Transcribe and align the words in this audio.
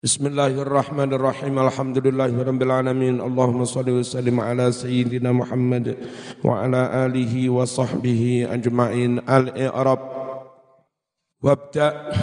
Bismillahirrahmanirrahim. 0.00 1.60
Alhamdulillahirabbil 1.60 2.72
alamin. 2.72 3.20
Allahumma 3.20 3.68
shalli 3.68 3.92
wa 3.92 4.00
sallim 4.00 4.40
ala 4.40 4.72
sayyidina 4.72 5.28
Muhammad 5.28 5.92
wa 6.40 6.64
ala 6.64 7.04
alihi 7.04 7.52
wa 7.52 7.68
sahbihi 7.68 8.48
ajmain. 8.48 9.20
Al-i'rab. 9.28 10.00
Wabda 11.44 12.16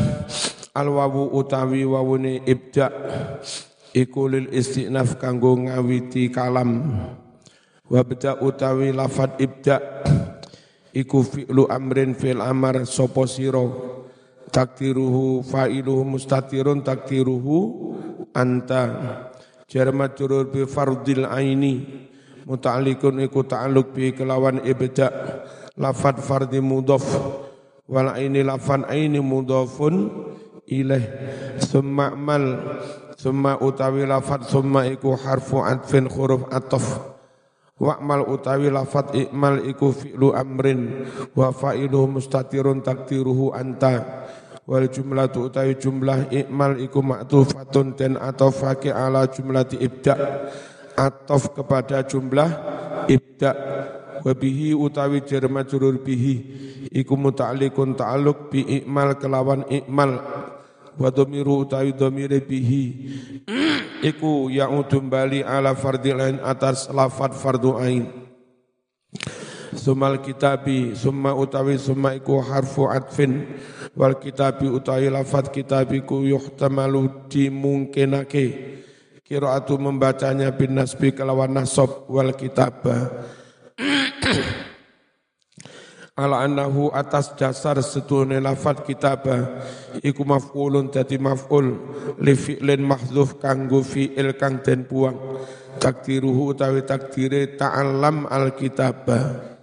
al-wawu 0.74 1.38
utawi 1.38 1.86
wawune 1.86 2.42
ibda 2.50 2.90
iku 3.94 4.25
lil 4.25 4.50
istinaf 4.50 5.21
kanggo 5.21 5.54
ngawiti 5.54 6.34
kalam. 6.34 6.82
Wabda 7.94 8.41
utawi 8.41 8.89
lafad 8.89 9.38
ibda 9.38 10.02
iku 10.98 11.21
fi'lu 11.21 11.70
amrin 11.70 12.18
fil 12.18 12.41
amar 12.41 12.89
sapa 12.89 13.30
sira 13.30 13.62
takdiruhu 14.52 15.43
fa'iluhu 15.43 16.04
mustatirun 16.04 16.84
takdiruhu 16.84 17.57
anta. 18.34 18.84
Jar 19.68 19.91
majrur 19.91 20.48
bi 20.48 20.63
fardil 20.63 21.27
aini 21.27 21.84
muta'alliqun 22.48 23.20
iku 23.27 23.44
ta'alluq 23.44 23.91
bi 23.91 24.16
kelawan 24.16 24.63
ibda. 24.63 25.08
Lafad 25.77 26.23
fardi 26.23 26.63
mudhaf 26.63 27.03
wal 27.86 28.09
aini 28.16 28.41
lafan 28.41 28.88
aini 28.88 29.20
mudhafun 29.20 30.09
ilaih. 30.66 31.05
Summa 31.59 32.16
mal 32.16 32.45
summa 33.20 33.59
utawi 33.59 34.08
lafad 34.08 34.48
summa 34.48 34.88
iku 34.88 35.14
harfu 35.20 35.61
adfin 35.61 36.08
huruf 36.08 36.48
ataf 36.50 37.17
Wa'mal 37.77 38.25
utawi 38.25 38.73
lafat 38.73 39.14
ikmal 39.14 39.61
iku 39.61 39.94
fi'lu 39.94 40.34
amrin 40.34 41.05
wa 41.38 41.53
fa'iluhu 41.53 42.17
mustatirun 42.17 42.81
takdiruhu 42.81 43.53
anta 43.53 44.25
wal 44.67 44.85
jumlatu 44.91 45.48
utawi 45.48 45.80
jumlah 45.80 46.27
ikmal 46.27 46.75
iku 46.75 46.99
ma'tufatun 46.99 47.95
den 47.95 48.20
atofake 48.20 48.91
ala 48.91 49.23
jumlati 49.31 49.80
ibda 49.80 50.13
atof 50.99 51.55
kepada 51.55 52.03
jumlah 52.03 52.52
ibda 53.08 53.52
wa 54.27 54.33
bihi 54.36 54.75
utawi 54.75 55.23
jar 55.23 55.47
majrur 55.47 56.03
bihi. 56.03 56.36
Iku 56.92 57.16
muta'alliqun 57.16 57.95
ta'alluq 57.95 58.52
bi 58.52 58.83
ikmal 58.83 59.16
kelawan 59.16 59.64
ikmal. 59.72 60.19
Wa 60.99 61.14
dhamiru 61.14 61.64
utawi 61.64 61.95
dhamire 61.95 62.44
bihi. 62.44 62.83
Iku 64.03 64.52
ya'udum 64.52 65.08
bali 65.08 65.47
ala 65.47 65.72
fardil 65.77 66.20
ain 66.20 66.38
atas 66.44 66.92
lafat 66.92 67.31
fardu 67.38 67.80
ain 67.80 68.27
Sumal 69.78 70.25
kitabi 70.25 70.97
summa 70.97 71.38
utawi 71.38 71.78
summa 71.78 72.17
iku 72.17 72.42
harfu 72.42 72.89
atfin. 72.89 73.45
Wal 73.94 74.17
kitabi 74.17 74.66
utawi 74.66 75.14
lafat 75.14 75.53
kitabiku 75.53 76.25
yuhtamalu 76.25 77.30
dimungkinake. 77.30 78.45
Kiraatu 79.22 79.78
membacanya 79.78 80.50
bin 80.55 80.81
nasbi 80.81 81.14
kelawan 81.14 81.52
nasab 81.52 82.08
wal 82.08 82.31
kitabah 82.31 83.11
ala 86.23 86.48
annahu 86.48 86.88
atas 86.95 87.36
dasar 87.36 87.75
setune 87.83 88.39
lafat 88.39 88.88
kitabah 88.88 89.67
iku 90.00 90.23
maf'ulun 90.25 90.89
dadi 90.89 91.22
maf'ul. 91.22 91.78
Li 92.17 92.33
fi'lin 92.33 92.81
mahdzuf 92.81 93.38
kanggo 93.38 93.86
fi'il 93.86 94.33
kang 94.42 94.66
den 94.66 94.89
buang. 94.89 95.38
Takdiruhu 95.78 96.58
utawi 96.58 96.81
takdire 96.81 97.53
ta'allam 97.53 98.25
alkitabah 98.25 99.56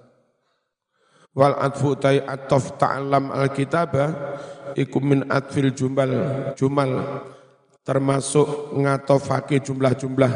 wal 1.34 1.54
atfu 1.58 1.98
tai 1.98 2.22
atof 2.22 2.78
ta'allam 2.78 3.34
alkitabah 3.34 4.08
iku 4.78 4.98
min 5.02 5.26
atfil 5.28 5.74
jumal 5.74 6.10
jumal 6.54 6.90
termasuk 7.84 8.72
ngatofake 8.80 9.60
jumlah-jumlah. 9.60 10.32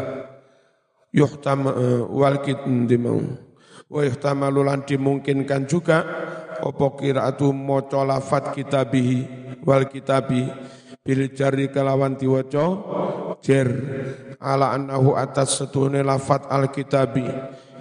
Yuhtam 1.08 1.64
uh, 1.64 2.04
wal 2.12 2.44
kitndimau 2.44 3.48
wa 3.88 4.04
yuhtamalu 4.04 4.60
lan 4.60 4.84
dimungkinkan 4.84 5.64
juga 5.64 6.04
opo 6.60 7.00
kiraatu 7.00 7.56
maca 7.56 8.04
lafat 8.04 8.52
kitabihi 8.52 9.18
wal 9.64 9.88
kitabi 9.88 10.44
bil 11.00 11.32
jari 11.32 11.72
kelawan 11.72 12.20
diwaca 12.20 12.66
jer 13.40 13.68
ala 14.36 14.76
annahu 14.76 15.16
atas 15.16 15.56
setune 15.56 16.04
lafat 16.04 16.44
al 16.52 16.68
kitabi 16.68 17.24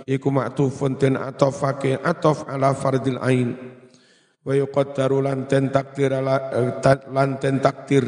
iku 0.07 0.31
maktufun 0.31 0.95
den 0.95 1.19
atofake 1.19 2.00
atof 2.00 2.47
ala 2.47 2.72
fardil 2.72 3.19
ain. 3.19 3.53
Wa 4.47 4.56
yuqaddaru 4.56 5.28
lan 5.28 5.44
ten 5.51 5.68
takdir 5.68 6.16
lan 6.23 7.29
ten 7.44 7.59
takdir 7.59 8.07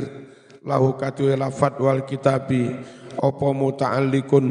lahu 0.64 0.96
katwe 0.96 1.36
lafat 1.36 1.76
wal 1.84 2.08
kitabi 2.08 2.80
apa 3.20 3.48
muta'alliqun 3.52 4.46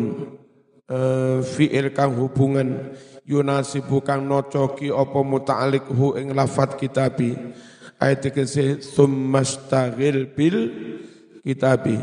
uh, 0.93 1.41
fi'il 1.41 1.97
kang 1.97 2.13
hubungan 2.13 2.93
yunasibu 3.25 4.05
kang 4.05 4.29
nocoki 4.29 4.93
apa 4.93 5.21
muta'alliq 5.25 5.89
hu 5.89 6.13
ing 6.21 6.37
lafat 6.37 6.77
kitabi. 6.77 7.33
Ayat 7.99 8.31
kese 8.31 8.85
summastagil 8.85 10.31
bil 10.37 10.57
kitabi. 11.41 11.97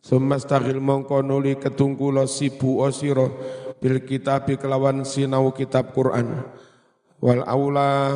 Summastagil 0.00 0.80
mongko 0.80 1.20
nuli 1.20 1.60
ketungkulo 1.60 2.24
sibu 2.24 2.80
osiro 2.80 3.36
bil 3.80 4.02
kitabi 4.04 4.56
kelawan 4.56 5.04
sinau 5.04 5.52
kitab 5.52 5.92
Quran. 5.92 6.44
Wal 7.20 7.42
aula 7.44 8.12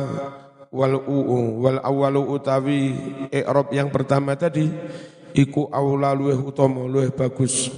wal 0.71 0.95
uu 1.03 1.59
wal 1.59 1.79
awalu 1.83 2.21
utawi 2.37 2.95
i'rab 3.33 3.73
yang 3.75 3.91
pertama 3.91 4.39
tadi 4.39 4.71
iku 5.35 5.67
aula 5.67 6.15
luweh 6.15 6.39
utama 6.39 6.87
luweh 6.87 7.11
bagus. 7.11 7.69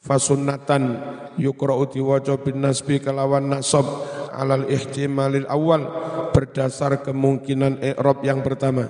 Fasunnatan 0.00 0.96
yukra'u 1.36 1.84
diwaca 1.92 2.40
bin 2.40 2.64
nasbi 2.64 3.04
kelawan 3.04 3.52
nasab 3.52 3.84
alal 4.32 4.64
ihtimalil 4.64 5.44
awal 5.44 5.84
berdasar 6.32 7.04
kemungkinan 7.04 7.84
i'rab 7.84 8.24
yang 8.24 8.40
pertama. 8.40 8.88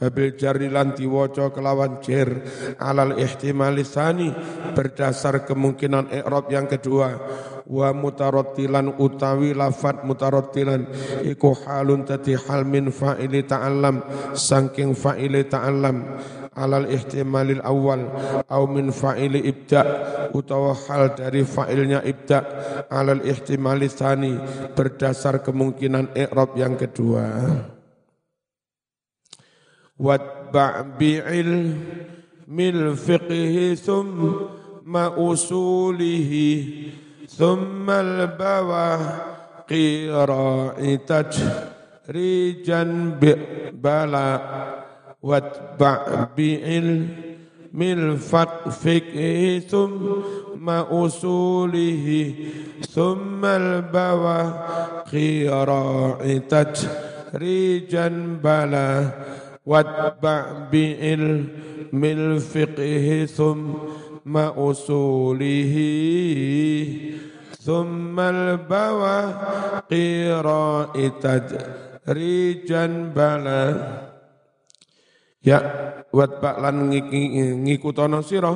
Babil 0.00 0.32
jari 0.32 0.72
lan 0.72 0.96
diwaca 0.96 1.52
kelawan 1.52 2.00
jer 2.00 2.40
alal 2.80 3.20
ihtimali 3.20 3.84
tsani 3.84 4.32
berdasar 4.72 5.44
kemungkinan 5.44 6.08
i'rab 6.16 6.48
yang 6.48 6.64
kedua 6.64 7.20
wa 7.70 7.94
mutarattilan 7.94 8.98
utawi 8.98 9.54
lafat 9.54 10.02
mutarattilan 10.02 10.90
iku 11.22 11.54
halun 11.54 12.02
tati 12.02 12.34
hal 12.34 12.66
min 12.66 12.90
fa'ili 12.90 13.46
ta'allam 13.46 14.02
saking 14.34 14.98
fa'ili 14.98 15.46
ta'allam 15.46 16.18
alal 16.58 16.90
ihtimalil 16.90 17.62
awal 17.62 18.10
au 18.50 18.66
min 18.66 18.90
fa'ili 18.90 19.46
ibda 19.46 19.80
utawa 20.34 20.74
hal 20.74 21.14
dari 21.14 21.46
fa'ilnya 21.46 22.02
ibda 22.02 22.38
alal 22.90 23.22
ihtimali 23.22 23.86
tsani 23.86 24.34
berdasar 24.74 25.38
kemungkinan 25.38 26.10
i'rab 26.18 26.58
yang 26.58 26.74
kedua. 26.74 27.54
Watba' 30.00 30.96
bi'il 30.98 31.76
mil 32.50 32.98
fiqhi 32.98 33.78
thumma 33.78 35.14
usulihi 35.14 36.50
al-bawa 37.88 38.86
qira'itaj 39.70 41.32
rijan 42.10 42.90
bala 43.82 44.28
واتبع 45.22 46.26
بعلم 46.36 47.82
الفقه 47.82 49.58
ثم 49.68 50.70
أصوله 50.70 52.34
ثم 52.88 53.44
البواقي 53.44 55.48
تجريجا 56.38 58.08
بلا 58.44 59.10
واتبع 59.66 60.44
بعلم 60.72 62.04
الفقه 62.04 63.24
ثم 63.24 63.62
أصوله 64.57 65.75
ثم 67.65 68.19
البواقي 68.19 70.09
راعي 70.41 71.09
تجريجا 71.21 72.85
بلا 73.15 73.65
Ya 75.45 75.61
watba 76.09 76.57
lan 76.57 76.89
ngikutono 76.89 78.25
sira 78.25 78.49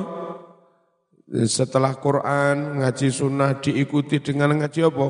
setelah 1.30 1.94
Quran 2.02 2.82
ngaji 2.82 3.08
sunnah 3.14 3.62
diikuti 3.62 4.18
dengan 4.18 4.58
ngaji 4.58 4.80
apa? 4.90 5.06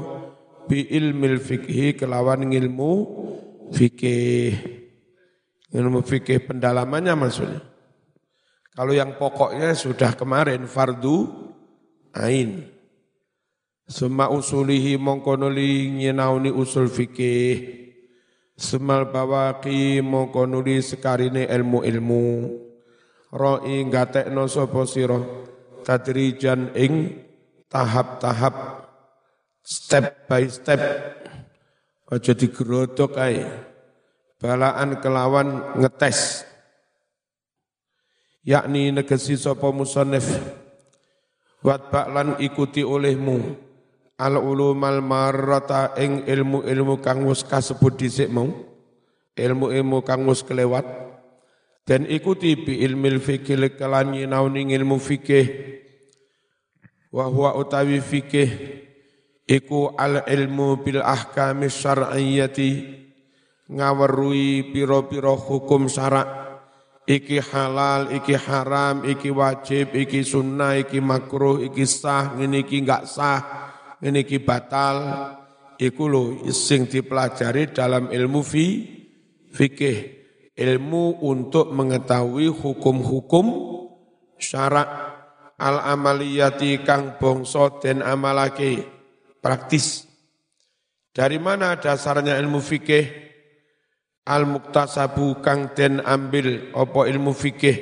Bi 0.69 0.93
ilmil 0.93 1.41
fikhi 1.41 1.97
kelawan 1.97 2.52
ilmu 2.52 2.93
fikih. 3.73 4.52
Ilmu 5.73 6.05
fikih 6.05 6.44
pendalamannya 6.44 7.17
maksudnya. 7.17 7.64
Kalau 8.75 8.92
yang 8.92 9.16
pokoknya 9.16 9.72
sudah 9.72 10.19
kemarin 10.19 10.68
fardu 10.68 11.31
ain. 12.12 12.68
Suma 13.88 14.27
usulihi 14.27 15.00
mongkonoli 15.00 15.95
nyenauni 15.95 16.51
usul 16.51 16.92
fikih. 16.92 17.88
Semal 18.56 19.12
bawaki 19.12 20.04
mongko 20.04 20.44
nuli 20.44 20.83
sekarine 20.83 21.48
ilmu-ilmu. 21.48 22.27
Roi 23.31 23.83
gatekno 23.88 24.48
sapa 24.51 24.83
sira? 24.83 25.19
Tadrijan 25.86 26.75
ing 26.75 27.24
tahap-tahap 27.72 28.56
step 29.63 30.27
by 30.27 30.51
step. 30.51 30.81
Aja 32.12 32.31
digerodok 32.36 33.16
ae. 33.24 33.44
Balaan 34.36 35.00
kelawan 35.00 35.80
ngetes 35.80 36.44
yakni 38.45 38.94
negesi 38.94 39.36
sapa 39.36 39.74
musannif. 39.74 40.30
Wat 41.65 41.89
baklan 41.89 42.38
ikuti 42.38 42.86
olehmu. 42.86 43.57
Al 44.15 44.39
ulumal 44.39 45.03
marrata 45.03 45.92
ing 46.00 46.24
ilmu-ilmu 46.24 47.03
kang 47.03 47.27
wis 47.27 47.44
kasebut 47.44 48.00
dhisik 48.00 48.31
mau 48.31 48.47
ilmu-ilmu 49.36 50.00
kang 50.07 50.24
wis 50.30 50.45
kelewat. 50.45 50.86
Dan 51.83 52.07
ikuti 52.07 52.56
bi 52.56 52.80
ilmil 52.86 53.19
fikih 53.19 53.75
kelan 53.75 54.15
nyinauni 54.15 54.71
ilmu 54.71 54.95
fikih. 55.01 55.45
Wa 57.12 57.27
huwa 57.27 57.59
utawi 57.59 58.00
fikih. 58.00 58.50
Iku 59.45 59.94
al 59.94 60.25
ilmu 60.25 60.80
bil 60.81 61.03
ahkami 61.03 61.68
syar'iyyati. 61.68 63.03
Ngawerui 63.65 64.71
piro-piro 64.71 65.33
hukum 65.33 65.89
syarak 65.89 66.44
iki 67.06 67.38
halal, 67.42 68.12
iki 68.13 68.34
haram, 68.34 69.06
iki 69.06 69.30
wajib, 69.30 69.94
iki 69.94 70.25
sunnah, 70.25 70.78
iki 70.81 71.00
makruh, 71.00 71.62
iki 71.62 71.86
sah, 71.86 72.34
ini 72.42 72.66
iki 72.66 72.81
enggak 72.81 73.06
sah, 73.06 73.42
ini 74.02 74.25
iki 74.25 74.42
batal. 74.42 74.98
Iku 75.75 76.07
lo 76.07 76.24
sing 76.56 76.88
dipelajari 76.88 77.75
dalam 77.75 78.07
ilmu 78.07 78.40
fi, 78.40 78.68
fikih 79.52 79.98
ilmu 80.56 81.19
untuk 81.19 81.75
mengetahui 81.75 82.48
hukum-hukum 82.48 83.46
syarak 84.40 84.88
al 85.60 85.84
amaliyati 85.84 86.80
kang 86.88 87.19
bongso 87.19 87.84
den 87.84 88.00
amalake 88.00 88.88
praktis. 89.44 90.08
Dari 91.12 91.40
mana 91.40 91.75
dasarnya 91.75 92.40
ilmu 92.40 92.63
fikih? 92.63 93.06
Al 94.25 94.50
muktasabu 94.50 95.45
kang 95.45 95.77
den 95.77 96.01
ambil 96.01 96.74
opo 96.74 97.06
ilmu 97.06 97.30
fikih 97.38 97.77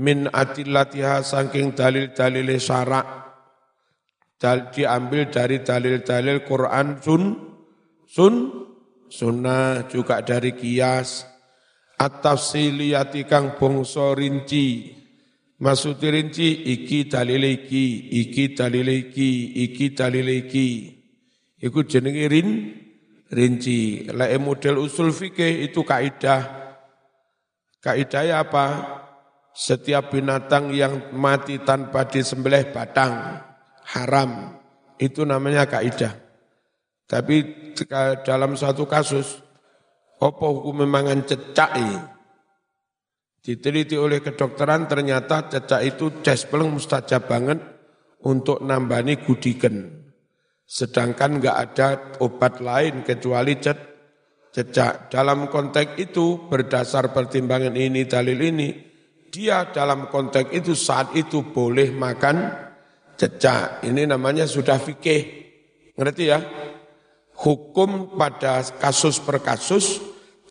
min 0.00 0.24
adillatiha 0.32 1.20
saking 1.20 1.76
dalil-dalil 1.76 2.56
syarak. 2.56 3.06
Dal 4.40 4.72
diambil 4.74 5.28
dari 5.28 5.62
dalil-dalil 5.62 6.42
Quran 6.42 6.98
sun 6.98 7.22
sun 8.08 8.34
sunnah 9.12 9.86
juga 9.92 10.24
dari 10.24 10.56
kias. 10.56 11.28
At-tafsiliyati 12.00 13.28
kang 13.28 13.54
bangsa 13.54 14.16
rinci. 14.16 14.90
Maksud 15.62 16.02
rinci 16.02 16.66
iki 16.74 17.06
dalil 17.06 17.44
iki 17.44 18.10
iki 18.24 18.56
dalil 18.58 18.88
iki 18.88 19.30
iki 19.68 19.86
dalil 19.94 20.26
iki. 20.26 20.68
Iku 21.62 21.86
jenenge 21.86 22.26
rin 22.26 22.48
rinci. 23.32 24.06
Lek 24.12 24.36
model 24.38 24.84
usul 24.84 25.10
fikih 25.10 25.66
itu 25.66 25.80
kaidah. 25.82 26.42
Kaidah 27.80 28.44
apa? 28.44 28.66
Setiap 29.52 30.12
binatang 30.12 30.72
yang 30.72 31.12
mati 31.12 31.60
tanpa 31.60 32.08
disembelih 32.08 32.72
batang 32.72 33.40
haram. 33.92 34.60
Itu 35.00 35.24
namanya 35.24 35.66
kaidah. 35.66 36.14
Tapi 37.08 37.72
dalam 38.24 38.56
satu 38.56 38.88
kasus 38.88 39.44
apa 40.22 40.44
hukum 40.46 40.86
memangan 40.86 41.26
cecak 41.26 41.70
ini? 41.76 41.98
Diteliti 43.42 43.98
oleh 43.98 44.22
kedokteran 44.22 44.86
ternyata 44.86 45.50
cecak 45.50 45.82
itu 45.82 46.22
peleng 46.22 46.78
mustajab 46.78 47.26
banget 47.26 47.58
untuk 48.22 48.62
nambani 48.62 49.18
gudiken. 49.18 50.01
Sedangkan 50.72 51.36
nggak 51.36 51.56
ada 51.68 51.88
obat 52.24 52.64
lain 52.64 53.04
kecuali 53.04 53.60
cet, 53.60 53.76
cecak. 54.56 55.12
Dalam 55.12 55.52
konteks 55.52 56.00
itu 56.00 56.48
berdasar 56.48 57.12
pertimbangan 57.12 57.76
ini 57.76 58.08
dalil 58.08 58.40
ini, 58.40 58.72
dia 59.28 59.68
dalam 59.68 60.08
konteks 60.08 60.48
itu 60.48 60.72
saat 60.72 61.12
itu 61.12 61.44
boleh 61.52 61.92
makan 61.92 62.56
cecak. 63.20 63.84
Ini 63.84 64.08
namanya 64.16 64.48
sudah 64.48 64.80
fikih. 64.80 65.22
Ngerti 65.92 66.24
ya? 66.24 66.40
Hukum 67.36 68.16
pada 68.16 68.64
kasus 68.80 69.20
per 69.20 69.44
kasus 69.44 70.00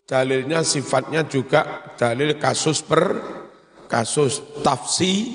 dalilnya 0.06 0.62
sifatnya 0.62 1.26
juga 1.26 1.90
dalil 1.98 2.38
kasus 2.38 2.78
per 2.86 3.18
kasus 3.90 4.62
tafsi 4.62 5.34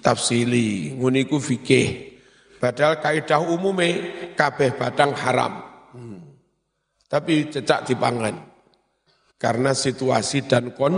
tafsili 0.00 0.96
nguniku 0.96 1.40
fikih 1.40 2.13
padahal 2.64 2.96
kaidah 2.96 3.44
umume 3.44 3.88
kabeh 4.32 4.72
badang 4.80 5.12
haram. 5.12 5.52
Hmm. 5.92 6.24
tapi 7.06 7.46
cecak 7.46 7.86
dipangan 7.86 8.34
karena 9.36 9.76
situasi 9.76 10.48
dan 10.48 10.72
kon 10.72 10.96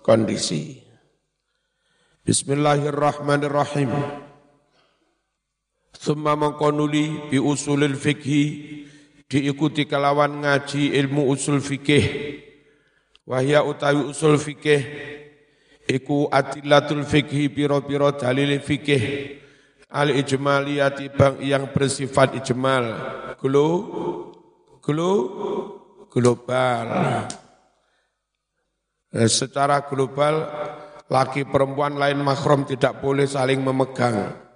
kondisi. 0.00 0.80
Bismillahirrahmanirrahim. 2.22 3.92
Summa 5.92 6.38
mengkonuli 6.38 7.28
bi 7.28 7.36
usulil 7.42 7.98
fikhi 7.98 8.42
diikuti 9.26 9.84
kelawan 9.84 10.46
ngaji 10.46 10.94
ilmu 10.94 11.28
usul 11.28 11.60
fikih 11.60 12.04
wahya 13.28 13.60
utawi 13.66 14.08
usul 14.08 14.40
fikih 14.40 14.80
iku 15.84 16.32
adillatul 16.32 17.04
fikhi 17.04 17.52
piro-piro 17.52 18.16
dalil 18.16 18.56
fikih 18.62 19.04
al 19.88 20.12
ijmaliyati 20.12 21.12
bang 21.16 21.40
yang 21.40 21.64
bersifat 21.72 22.36
ijmal 22.36 22.84
glo 23.40 23.68
glo 24.84 25.12
global 26.12 26.86
eh, 29.12 29.30
secara 29.30 29.84
global 29.88 30.34
laki 31.08 31.48
perempuan 31.48 31.96
lain 31.96 32.20
mahram 32.20 32.68
tidak 32.68 33.00
boleh 33.00 33.24
saling 33.24 33.64
memegang 33.64 34.48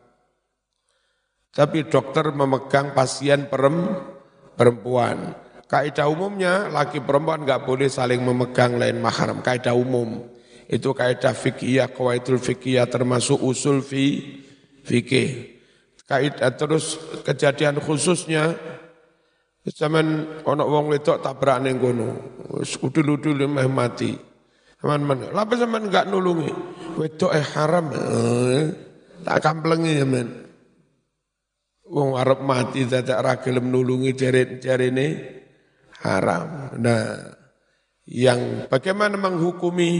tapi 1.52 1.84
dokter 1.84 2.32
memegang 2.32 2.96
pasien 2.96 3.44
perempuan. 4.56 5.36
Kaidah 5.68 6.08
umumnya 6.08 6.72
laki 6.72 7.04
perempuan 7.04 7.44
nggak 7.44 7.68
boleh 7.68 7.92
saling 7.92 8.24
memegang 8.24 8.80
lain 8.80 9.00
mahram. 9.00 9.44
Kaidah 9.44 9.76
umum 9.76 10.32
itu 10.64 10.96
kaidah 10.96 11.36
fikih, 11.36 11.84
kaidul 11.92 12.40
fikih 12.40 12.80
termasuk 12.88 13.36
usul 13.44 13.84
fi 13.84 14.40
fikih. 14.84 15.58
Kaidah 16.06 16.52
terus 16.58 16.98
kejadian 17.24 17.80
khususnya 17.80 18.52
zaman 19.64 20.26
ono 20.42 20.64
wong 20.66 20.92
wedok 20.92 21.22
tabrak 21.22 21.62
ning 21.62 21.78
kono. 21.78 22.08
Udul-udul 22.82 23.46
meh 23.48 23.70
mati. 23.70 24.12
Teman-teman, 24.82 25.30
lapa 25.30 25.54
zaman 25.54 25.86
enggak 25.86 26.10
nulungi? 26.10 26.50
Wedok 26.98 27.30
eh 27.30 27.46
haram. 27.54 27.86
Eh, 27.94 28.66
tak 29.22 29.38
kamplengi 29.38 30.02
ya 30.02 30.02
men. 30.02 30.42
Wong 31.86 32.18
Arab 32.18 32.42
mati 32.42 32.88
dadak 32.88 33.20
ra 33.20 33.32
gelem 33.38 33.70
nulungi 33.70 34.16
jarene 34.58 35.06
haram. 36.02 36.72
Nah, 36.80 37.20
yang 38.08 38.66
bagaimana 38.66 39.14
menghukumi 39.20 39.90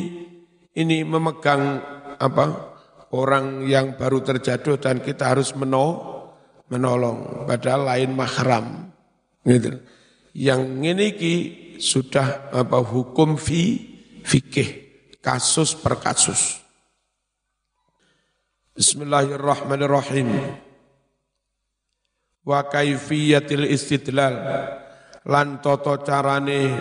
ini 0.73 1.05
memegang 1.05 1.85
apa 2.17 2.72
orang 3.13 3.69
yang 3.69 3.95
baru 3.95 4.25
terjatuh 4.25 4.81
dan 4.81 5.05
kita 5.05 5.37
harus 5.37 5.53
meno, 5.53 6.11
menolong 6.73 7.45
padahal 7.45 7.93
lain 7.93 8.11
mahram 8.17 8.67
gitu. 9.45 9.81
Yang 10.33 10.63
ini 10.81 11.07
ki 11.13 11.35
sudah 11.77 12.49
apa 12.57 12.81
hukum 12.81 13.37
fi 13.37 13.77
fikih 14.25 14.69
kasus 15.21 15.77
per 15.77 16.01
kasus. 16.01 16.65
Bismillahirrahmanirrahim 18.73 20.33
wa 22.49 22.61
kaifiyatil 22.65 23.69
istidlal 23.69 24.35
lan 25.29 25.61
toto 25.61 26.01
carane 26.01 26.73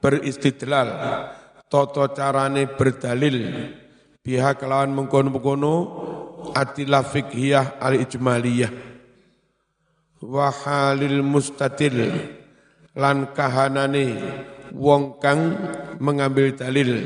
beristidlal 0.00 0.88
toto 1.68 2.08
carane 2.16 2.64
berdalil 2.72 3.38
biha 4.24 4.56
kelawan 4.56 4.88
mengkono-mengkono 4.96 5.74
atilah 6.56 7.04
fikhiyah 7.04 7.76
al 7.76 8.00
ijmaliyah 8.00 8.72
wa 10.24 10.48
halil 10.48 11.20
mustadil 11.20 12.08
lan 12.96 13.36
kahanane 13.36 14.16
wong 14.72 15.20
kang 15.20 15.52
mengambil 16.00 16.56
dalil. 16.56 17.04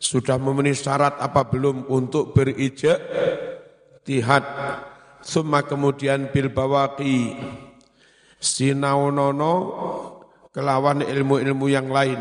Sudah 0.00 0.40
memenuhi 0.40 0.72
syarat 0.72 1.20
apa 1.20 1.44
belum 1.44 1.84
untuk 1.92 2.32
berijak 2.32 2.96
tihad 4.00 4.40
Suma 5.20 5.60
kemudian 5.60 6.32
bil 6.32 6.48
bawaki 6.48 7.36
sinaunono 8.40 9.52
kelawan 10.48 11.04
ilmu-ilmu 11.04 11.68
yang 11.68 11.92
lain. 11.92 12.16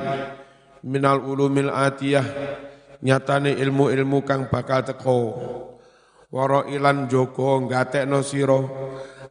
Minal 0.83 1.23
ulumil 1.23 1.71
atiyah 1.71 2.27
nyatane 3.03 3.56
ilmu-ilmu 3.56 4.24
kang 4.27 4.48
bakal 4.51 4.84
teko. 4.84 5.20
Waro 6.29 6.70
ilan 6.70 7.10
jogo 7.10 7.58
ngatekno 7.65 8.22
sira. 8.22 8.60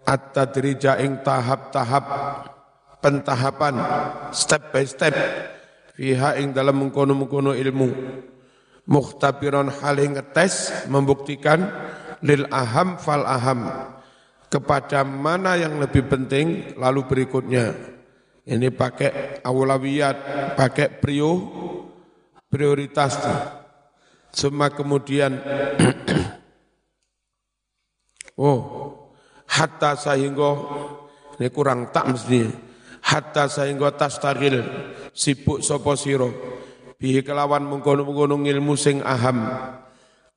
At-tadrija 0.08 0.96
ing 1.04 1.20
tahap-tahap 1.20 2.04
pentahapan 3.04 3.76
step 4.32 4.72
by 4.72 4.84
step 4.88 5.12
fiha 5.92 6.40
ing 6.40 6.56
dalam 6.56 6.80
mengkono-mengkono 6.80 7.52
ilmu. 7.52 7.90
Mukhtabiron 8.88 9.68
haling 9.68 10.16
ngetes 10.16 10.88
membuktikan 10.88 11.68
lil 12.24 12.48
aham 12.48 12.96
fal 12.96 13.20
aham 13.28 13.68
kepada 14.48 15.04
mana 15.04 15.60
yang 15.60 15.76
lebih 15.76 16.08
penting 16.08 16.72
lalu 16.80 17.04
berikutnya. 17.04 17.76
Ini 18.48 18.72
pakai 18.72 19.44
awalawiyat 19.44 20.16
pakai 20.56 20.88
prio 21.04 21.32
prioritas 22.48 23.20
semua 24.32 24.72
kemudian 24.72 25.36
oh 28.40 28.60
hatta 29.48 29.96
sehingga 29.96 30.50
ini 31.38 31.48
kurang 31.54 31.94
tak 31.94 32.12
mesti 32.12 32.44
hatta 33.04 33.48
sehingga 33.48 33.94
tas 33.96 34.20
tagil 34.20 34.60
sibuk 35.14 35.64
sopo 35.64 35.96
siro. 35.98 36.30
Bihi 36.98 37.22
kelawan 37.22 37.62
mengkono-mengkono 37.62 38.42
ilmu 38.42 38.74
sing 38.74 38.98
aham. 39.06 39.46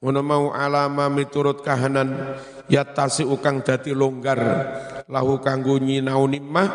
Ngono 0.02 0.22
mau 0.26 0.46
alama 0.54 1.10
miturut 1.14 1.62
kahanan 1.62 2.38
yatasi 2.70 3.26
ukang 3.26 3.62
dadi 3.62 3.94
longgar 3.94 4.40
lahu 5.06 5.38
kanggo 5.42 5.78
nyinau 5.78 6.26
nikmah 6.26 6.70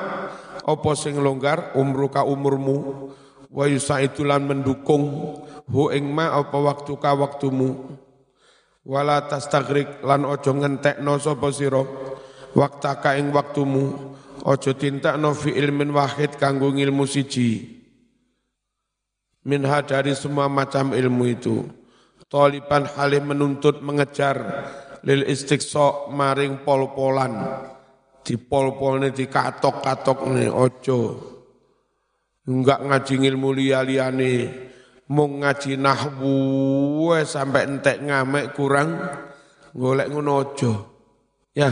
apa 0.63 0.91
sing 0.95 1.19
longgar 1.19 1.75
umruka 1.75 2.23
umurmu 2.23 3.11
wa 3.51 3.65
yusaitulan 3.67 4.43
mendukung 4.43 5.37
hu 5.71 5.91
ing 5.91 6.07
ma 6.11 6.35
apa 6.35 6.59
waktu 6.59 6.93
ka 6.99 7.15
waktumu. 7.15 7.99
Wala 8.87 9.27
tastagrik 9.27 10.07
lan 10.07 10.23
ojo 10.23 10.55
ngentekno 10.55 11.19
sapa 11.19 11.51
sira 11.51 11.83
waktaka 12.55 13.19
ing 13.19 13.35
waktumu. 13.35 14.15
Ojo 14.47 14.79
tintakno 14.79 15.35
fi 15.35 15.59
ilmin 15.59 15.91
wahid 15.91 16.39
kanggo 16.39 16.71
ilmu 16.71 17.03
siji. 17.03 17.75
Minha 19.43 19.83
dari 19.83 20.15
semua 20.15 20.47
macam 20.47 20.95
ilmu 20.95 21.25
itu. 21.27 21.67
Taliban 22.27 22.87
halim 22.95 23.31
menuntut 23.31 23.83
mengejar 23.83 24.39
lil 25.03 25.27
istiqsa 25.27 26.11
maring 26.11 26.63
pol-polan. 26.63 27.63
Di 28.27 28.35
pol-polne 28.39 29.15
di 29.15 29.31
katok-katok 29.31 30.27
nih 30.35 30.51
ojo 30.51 30.99
enggak 32.47 32.81
ngaji 32.83 33.15
ilmu 33.27 33.51
liya-liyane. 33.53 34.35
Mung 35.07 35.47
ngaji 35.47 35.79
nahwu 35.79 37.15
sampai 37.23 37.71
entek 37.71 38.03
ngamek 38.03 38.59
kurang 38.59 38.99
golek 39.71 40.11
ngono 40.11 40.33
ojo 40.43 40.73
ya. 41.55 41.71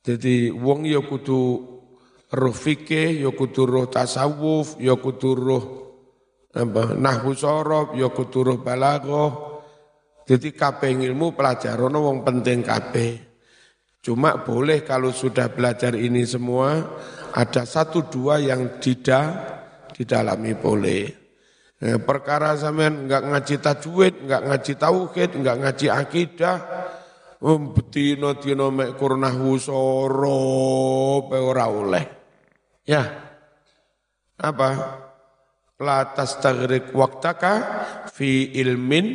Jadi 0.00 0.48
wong 0.48 0.88
ya 0.88 1.04
kudu 1.04 1.40
roh 2.32 2.56
fikih 2.56 3.20
ya 3.20 3.30
kudu 3.36 3.68
roh 3.68 3.86
tasawuf 3.92 4.80
ya 4.80 4.96
kudu 4.96 5.36
roh 5.36 5.64
apa 6.52 6.96
nahwu 6.96 7.32
sorob 7.36 7.96
ya 7.96 8.08
kuturuh 8.08 8.60
balaghah. 8.60 9.52
Jadi 10.22 10.54
kabeh 10.54 10.96
ilmu 10.96 11.34
pelajaran 11.36 11.92
wong 11.92 12.24
penting 12.24 12.64
kabeh 12.64 13.31
cuma 14.02 14.42
boleh 14.42 14.82
kalau 14.82 15.14
sudah 15.14 15.48
belajar 15.54 15.94
ini 15.94 16.26
semua 16.26 16.98
ada 17.32 17.62
satu 17.64 18.04
dua 18.10 18.42
yang 18.42 18.82
tidak 18.82 19.24
didalami 19.96 20.52
boleh. 20.58 21.22
Eh, 21.82 21.98
perkara 21.98 22.54
sampean 22.54 23.06
enggak 23.06 23.26
ngaji 23.26 23.56
tajwid 23.58 24.14
enggak 24.22 24.42
ngaji 24.46 24.72
tauhid 24.78 25.30
enggak 25.34 25.56
ngaji 25.58 25.86
akidah 25.90 26.56
um, 27.42 27.74
betino 27.74 28.38
dino 28.38 28.70
mek 28.70 28.94
nahwu 28.94 29.58
sorob 29.58 31.34
ora 31.34 31.66
oleh. 31.66 32.04
Ya. 32.86 33.02
Apa? 34.38 34.68
La 35.82 36.14
tastagrik 36.14 36.94
waktaka 36.94 37.52
fi 38.14 38.54
ilmin 38.54 39.06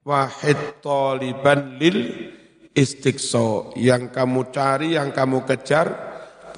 wahid 0.00 0.80
taliban 0.80 1.76
lil 1.76 1.98
istiqso 2.74 3.72
yang 3.78 4.10
kamu 4.10 4.50
cari 4.50 4.98
yang 4.98 5.14
kamu 5.14 5.46
kejar 5.46 5.86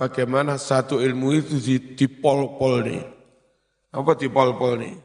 bagaimana 0.00 0.56
satu 0.56 0.98
ilmu 0.98 1.28
itu 1.36 1.56
dipol-pol 1.94 2.74
nih? 2.82 3.04
Apa 3.92 4.16
dipol-pol 4.16 4.72
nih? 4.80 4.96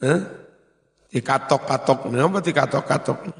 Eh? 0.00 0.20
dikatok-katok 1.10 2.08
nih. 2.08 2.20
Apa 2.22 2.38
dikatok-katok 2.40 3.18
nih? 3.28 3.38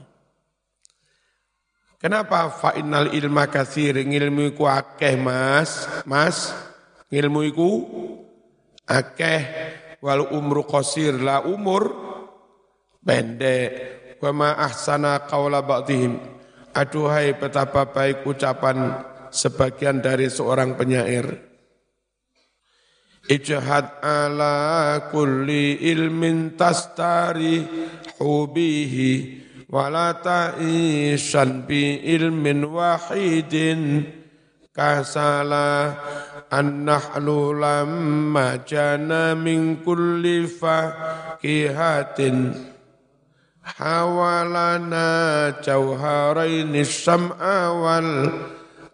Kenapa? 2.01 2.51
Fa'inal 2.51 3.15
ilma 3.15 3.47
kasir 3.47 4.03
ilmu 4.03 4.51
iku 4.53 4.67
akeh 4.67 5.15
mas. 5.15 5.87
Mas 6.05 6.51
ilmu 7.09 7.47
iku 7.47 7.71
akeh. 8.85 9.41
Wal 10.01 10.33
umru 10.33 10.65
qasir 10.65 11.21
la 11.21 11.45
umur 11.45 11.93
pendek 13.05 14.00
wa 14.21 14.31
ma 14.37 14.53
ahsana 14.55 15.25
qaula 15.25 15.65
ba'dihim. 15.65 16.21
Aduhai 16.71 17.35
betapa 17.35 17.91
baik 17.91 18.23
ucapan 18.23 19.03
sebagian 19.35 19.99
dari 19.99 20.31
seorang 20.31 20.79
penyair. 20.79 21.51
Ijhad 23.27 24.01
ala 24.01 25.11
kulli 25.11 25.83
ilmin 25.91 26.55
tastari 26.55 27.63
hubihi 28.23 29.11
wala 29.67 30.15
ta'ishan 30.23 31.67
bi 31.67 31.99
ilmin 32.07 32.71
wahidin. 32.71 34.07
Kasala 34.71 35.99
an-nahlu 36.47 37.59
lamma 37.59 38.63
jana 38.63 39.35
min 39.35 39.83
kulli 39.83 40.47
fakihatin 40.47 41.11
hawalana 43.79 45.53
jauharaini 45.63 46.83
sam'a 46.83 47.71
wal 47.77 48.13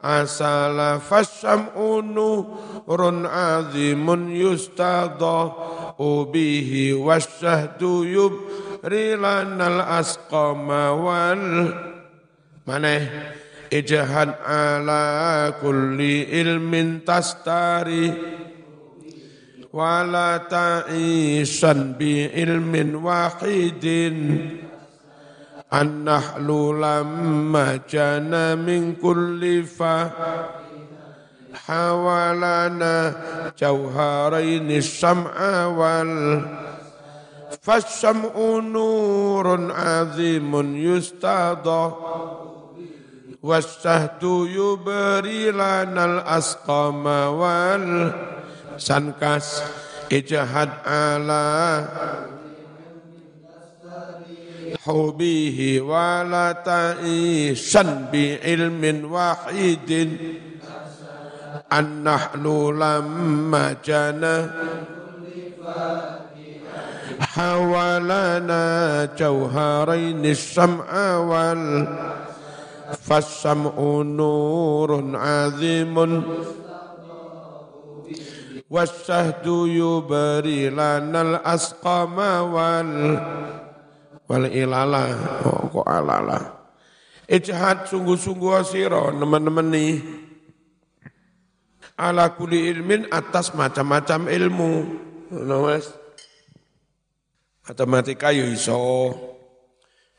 asala 0.03 1.01
fasyam'u 1.01 2.03
nurun 2.05 3.25
azimun 3.25 4.31
yustada 4.31 5.51
bihi 6.31 6.93
wasyahdu 6.93 8.05
yubrilanal 8.05 9.81
asqama 9.83 10.93
wal 10.95 11.45
maneh 12.69 13.03
ijhad 13.73 14.37
ala 14.45 15.57
kulli 15.59 16.29
ilmin 16.31 17.03
tastari 17.03 18.13
wala 19.75 20.41
ta'isan 20.49 21.99
bi 21.99 22.31
ilmin 22.31 22.97
wahidin 23.03 24.17
an-nahlu 25.71 26.79
lamma 26.79 27.83
jana 27.91 28.55
min 28.55 28.95
kulli 28.97 29.67
fa 29.67 30.11
hawalana 31.67 32.95
jauharaini 33.59 34.79
sam'a 34.79 35.67
wal 35.75 36.15
fasyam'u 37.67 38.63
nurun 38.63 39.75
azimun 39.75 40.79
yustada 40.79 41.91
wasahdu 43.43 44.47
yubri 44.47 45.51
lanal 45.51 46.23
asqama 46.23 47.35
wal 47.35 47.87
sankas 48.79 49.67
ijhad 50.15 50.71
ala 50.87 51.47
به 54.93 55.81
ولا 55.81 56.53
تعيشا 56.53 58.09
بعلم 58.13 59.13
واحد. 59.13 60.09
أن 61.73 62.05
نحن 62.05 62.45
لما 62.79 63.77
جنى 63.87 64.47
حولنا 67.21 68.65
جوهرين 69.19 70.25
السمع 70.27 71.17
وال 71.17 71.89
فالسمع 73.03 73.75
نور 74.03 75.17
عظيم. 75.17 76.23
والشهد 78.71 79.47
يبري 79.47 80.71
لنا 80.71 81.23
الأسقام 81.23 82.19
وال 82.53 83.21
wal 84.27 84.47
ilala. 84.51 85.05
Oh, 85.47 85.71
kok 85.71 85.87
alala? 85.87 86.39
Ijhad 87.27 87.91
sungguh-sungguh 87.91 88.53
asiro 88.55 89.11
teman-teman 89.11 89.67
nih. 89.67 89.99
Ala 91.99 92.37
kuli 92.37 92.71
ilmin 92.71 93.09
atas 93.11 93.51
macam-macam 93.57 94.29
ilmu. 94.31 94.73
Nah, 95.33 95.43
no, 95.43 95.57
mas 95.67 95.91
matematika 97.67 98.31
yo 98.31 98.47
iso. 98.47 98.79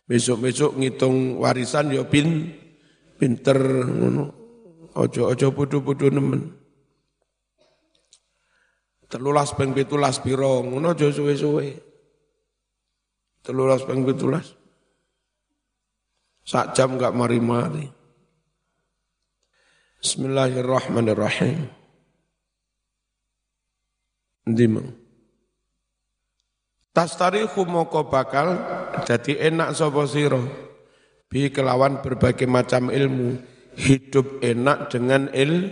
Besok-besok 0.08 0.80
ngitung 0.80 1.40
warisan 1.40 1.96
yo 1.96 2.08
pin 2.08 2.52
pinter 3.16 3.60
ngono. 3.88 4.36
Ojo-ojo 4.98 5.48
bodoh-bodoh 5.54 6.12
nemen. 6.12 6.58
Telulas 9.08 9.56
ping 9.56 9.72
pitulas 9.72 10.20
piro 10.20 10.60
ngono 10.66 10.92
aja 10.92 11.08
suwe-suwe. 11.08 11.87
Telulas 13.48 13.80
peng 13.88 14.04
pitulas. 14.04 14.44
Sak 16.44 16.76
jam 16.76 17.00
enggak 17.00 17.16
mari-mari. 17.16 17.88
Bismillahirrahmanirrahim. 20.04 21.72
Ndimang. 24.52 24.92
Tastarihu 26.92 27.64
moko 27.64 28.12
bakal 28.12 28.60
jadi 29.08 29.48
enak 29.48 29.80
sapa 29.80 30.04
sira 30.12 30.44
bi 31.32 31.48
kelawan 31.48 32.04
berbagai 32.04 32.52
macam 32.52 32.92
ilmu 32.92 33.40
hidup 33.80 34.44
enak 34.44 34.92
dengan 34.92 35.32
il 35.32 35.72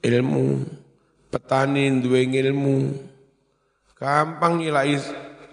ilmu 0.00 0.64
petani 1.28 1.92
duwe 2.00 2.24
ilmu 2.24 2.88
gampang 4.00 4.62
ngilai 4.62 4.96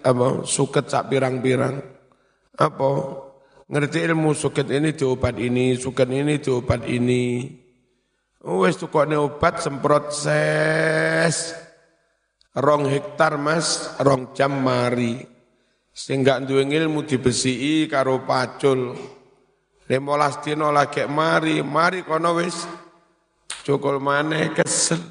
apa 0.00 0.44
suket 0.48 0.88
sak 0.88 1.12
pirang-pirang 1.12 1.80
apa 2.56 2.90
ngerti 3.70 3.98
ilmu 4.04 4.34
suket 4.34 4.68
ini 4.72 4.96
diobat 4.96 5.36
ini 5.36 5.76
suket 5.76 6.08
ini 6.10 6.40
diobat 6.40 6.84
ini 6.88 7.46
wes 8.44 8.80
tukokne 8.80 9.16
obat 9.20 9.60
semprot 9.60 10.12
ses 10.12 11.70
rong 12.56 12.90
hektar 12.90 13.38
mas, 13.38 13.94
rong 14.02 14.34
jam 14.34 14.50
mari. 14.50 15.22
Sehingga 15.90 16.40
duwe 16.40 16.64
ilmu 16.64 17.04
dibesiki 17.04 17.86
karo 17.90 18.24
pacul. 18.24 18.94
Lemolas 19.90 20.38
dino 20.40 20.70
lagi 20.70 21.02
mari, 21.10 21.60
mari 21.66 22.06
kono 22.06 22.38
wis 22.38 22.62
cukul 23.66 23.98
maneh 23.98 24.54
kesel. 24.54 25.02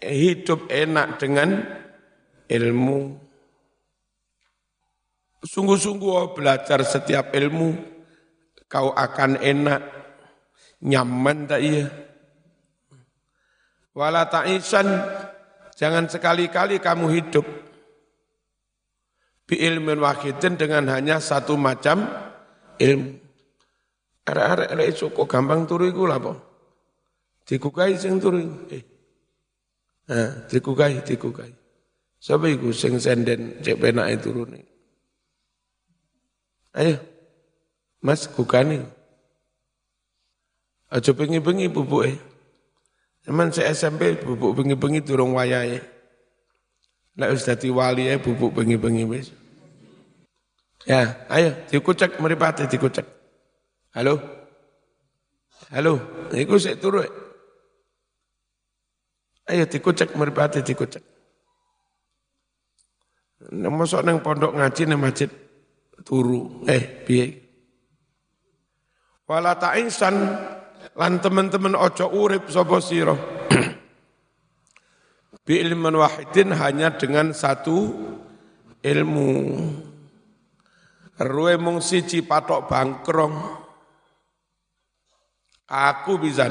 Hidup 0.00 0.68
enak 0.68 1.16
dengan 1.20 1.60
ilmu. 2.48 3.28
Sungguh-sungguh 5.40 6.36
belajar 6.36 6.84
setiap 6.84 7.32
ilmu, 7.32 7.72
kau 8.68 8.92
akan 8.92 9.40
enak, 9.40 9.80
nyaman 10.84 11.48
tak 11.48 11.60
iya. 11.64 11.88
Wala 13.96 14.28
ta'isan 14.28 14.86
Jangan 15.80 16.12
sekali-kali 16.12 16.76
kamu 16.76 17.08
hidup 17.08 17.48
bi 19.48 19.56
ilmin 19.64 19.96
wahidin 19.96 20.60
dengan 20.60 20.92
hanya 20.92 21.16
satu 21.24 21.56
macam 21.56 22.04
ilmu. 22.76 23.16
Arek-arek 24.28 24.70
lek 24.76 24.92
kok 25.00 25.24
gampang 25.24 25.64
turu 25.64 25.88
iku 25.88 26.04
lha 26.04 26.20
apa? 26.20 26.36
Dikukai 27.48 27.96
sing 27.96 28.20
turu. 28.20 28.68
Eh. 28.68 28.84
Nah, 30.12 30.44
dikukai, 30.52 31.00
dikukai. 31.00 31.48
Sapa 32.20 32.44
iku 32.52 32.76
sing 32.76 33.00
senden 33.00 33.64
cek 33.64 33.80
penake 33.80 34.20
turune? 34.20 34.69
Ayo. 36.74 37.02
Mas 38.00 38.30
kukani. 38.30 38.86
Aja 40.90 41.14
bengi-bengi 41.14 41.70
bubuke. 41.70 42.18
Cuman 43.22 43.52
saya 43.52 43.76
SMP 43.76 44.16
bubuk 44.16 44.56
bengi-bengi 44.58 45.04
durung 45.04 45.36
wayahe. 45.36 45.78
Nek 47.14 47.30
wis 47.36 47.46
dadi 47.46 47.68
wali 47.68 48.08
bubuk 48.18 48.56
bengi-bengi 48.56 49.04
wis. 49.06 49.28
Ya, 50.88 51.28
ayo 51.28 51.52
dikucek 51.68 52.16
mripate 52.18 52.64
dikucek. 52.64 53.04
Halo. 53.92 54.16
Halo, 55.68 56.00
iku 56.32 56.56
sik 56.56 56.80
turu. 56.80 57.04
Ayo 59.44 59.68
dikucek 59.68 60.16
mripate 60.16 60.64
dikucek. 60.64 61.04
Nek 63.52 63.70
mosok 63.70 64.00
nang 64.00 64.24
pondok 64.24 64.56
ngaji 64.56 64.82
nang 64.88 65.04
masjid 65.04 65.28
turu. 66.04 66.64
Eh, 66.66 66.82
piye? 67.04 67.50
Wala 69.30 69.54
ta'insan 69.54 70.14
lan 70.98 71.22
teman-teman 71.22 71.78
ojo 71.78 72.10
urip 72.10 72.50
sapa 72.50 72.82
sira? 72.82 73.14
Bi 75.46 75.54
ilmin 75.62 75.94
wahidin 75.94 76.50
hanya 76.58 76.98
dengan 76.98 77.30
satu 77.30 77.94
ilmu. 78.82 79.30
Ruwe 81.20 81.54
mung 81.60 81.78
siji 81.78 82.26
patok 82.26 82.66
bangkrong. 82.66 83.34
Aku 85.70 86.18
bisa 86.18 86.50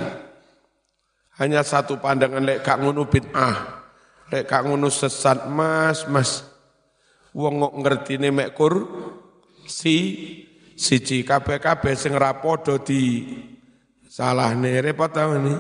hanya 1.40 1.68
satu 1.68 2.00
pandangan 2.00 2.44
lek 2.44 2.64
gak 2.64 2.80
ngono 2.80 3.04
bid'ah 3.04 3.56
lek 4.32 4.48
gak 4.48 4.64
ngono 4.64 4.88
sesat 4.88 5.52
mas 5.52 6.08
mas. 6.08 6.48
Wong 7.36 7.60
kok 7.60 7.76
ngertine 7.76 8.32
mek 8.32 8.56
kur 8.56 8.74
si 9.70 9.96
siji 10.74 11.22
kabeh-kabeh 11.22 11.94
sing 11.94 12.18
ra 12.18 12.42
padha 12.42 12.82
di 12.82 13.30
Salah 14.10 14.58
nih, 14.58 14.82
repot 14.82 15.14
tau 15.14 15.38
ini. 15.38 15.54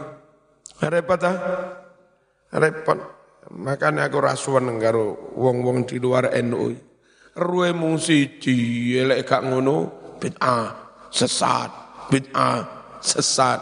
Repot 0.81 1.21
tau? 1.21 1.37
Repot. 2.49 2.97
Makanya 3.53 4.09
aku 4.09 4.17
rasuan 4.17 4.73
karo 4.81 5.37
wong-wong 5.37 5.85
di 5.85 6.01
luar 6.01 6.33
NU. 6.41 6.73
Ruwe 7.37 7.69
mung 7.77 8.01
siji, 8.01 8.97
elek 8.97 9.21
gak 9.29 9.45
ngono, 9.45 9.77
bid'ah, 10.17 10.73
sesat, 11.13 11.69
bid'ah, 12.09 12.65
sesat. 12.99 13.61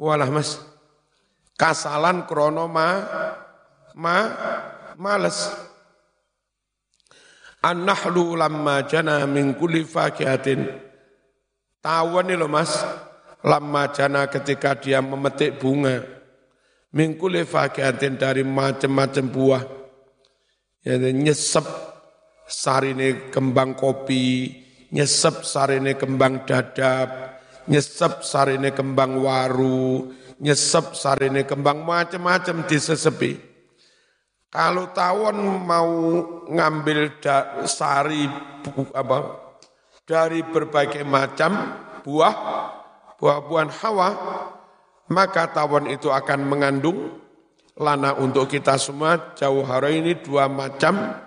Walah 0.00 0.32
mas, 0.32 0.64
kasalan 1.60 2.24
krono 2.24 2.72
ma, 2.72 2.88
ma, 4.00 4.16
males. 4.96 5.65
An-nahlu 7.66 8.38
lamma 8.38 8.86
jana 8.86 9.26
min 9.26 9.58
kulli 9.58 9.82
fakihatin. 9.82 10.70
Tawon 11.82 12.30
lo 12.38 12.46
mas, 12.46 12.70
lama 13.42 13.90
jana 13.90 14.30
ketika 14.30 14.78
dia 14.78 15.02
memetik 15.02 15.58
bunga. 15.58 16.02
Mingkule 16.94 17.42
fakihatin 17.42 18.16
dari 18.16 18.46
macam-macam 18.46 19.24
buah. 19.28 19.64
Ya, 20.86 20.96
nyesep 20.96 21.66
sarine 22.46 23.28
kembang 23.34 23.74
kopi 23.74 24.54
nyesep 24.94 25.42
sarine 25.42 25.98
kembang 25.98 26.46
dadap 26.46 27.42
nyesep 27.66 28.22
sarine 28.22 28.70
kembang 28.70 29.18
waru 29.18 30.14
nyesep 30.38 30.94
sarine 30.94 31.42
kembang 31.42 31.82
macam-macam 31.82 32.62
disesepi 32.70 33.34
kalau 34.50 34.90
tawon 34.94 35.66
mau 35.66 35.92
ngambil 36.48 37.20
da, 37.20 37.66
sari 37.66 38.24
apa 38.94 39.18
dari 40.06 40.40
berbagai 40.46 41.02
macam 41.02 41.82
buah 42.06 42.34
buah-buahan 43.16 43.70
hawa, 43.82 44.08
maka 45.10 45.50
tawon 45.50 45.90
itu 45.90 46.12
akan 46.12 46.40
mengandung 46.46 47.18
lana 47.76 48.16
untuk 48.16 48.48
kita 48.48 48.80
semua 48.80 49.36
jauh 49.36 49.64
hari 49.66 50.00
ini 50.00 50.12
dua 50.20 50.48
macam 50.48 51.20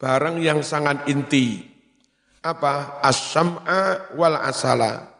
barang 0.00 0.36
yang 0.40 0.60
sangat 0.64 1.04
inti. 1.08 1.76
Apa? 2.46 3.02
As-sam'a 3.02 4.14
wal 4.14 4.38
asala. 4.38 5.12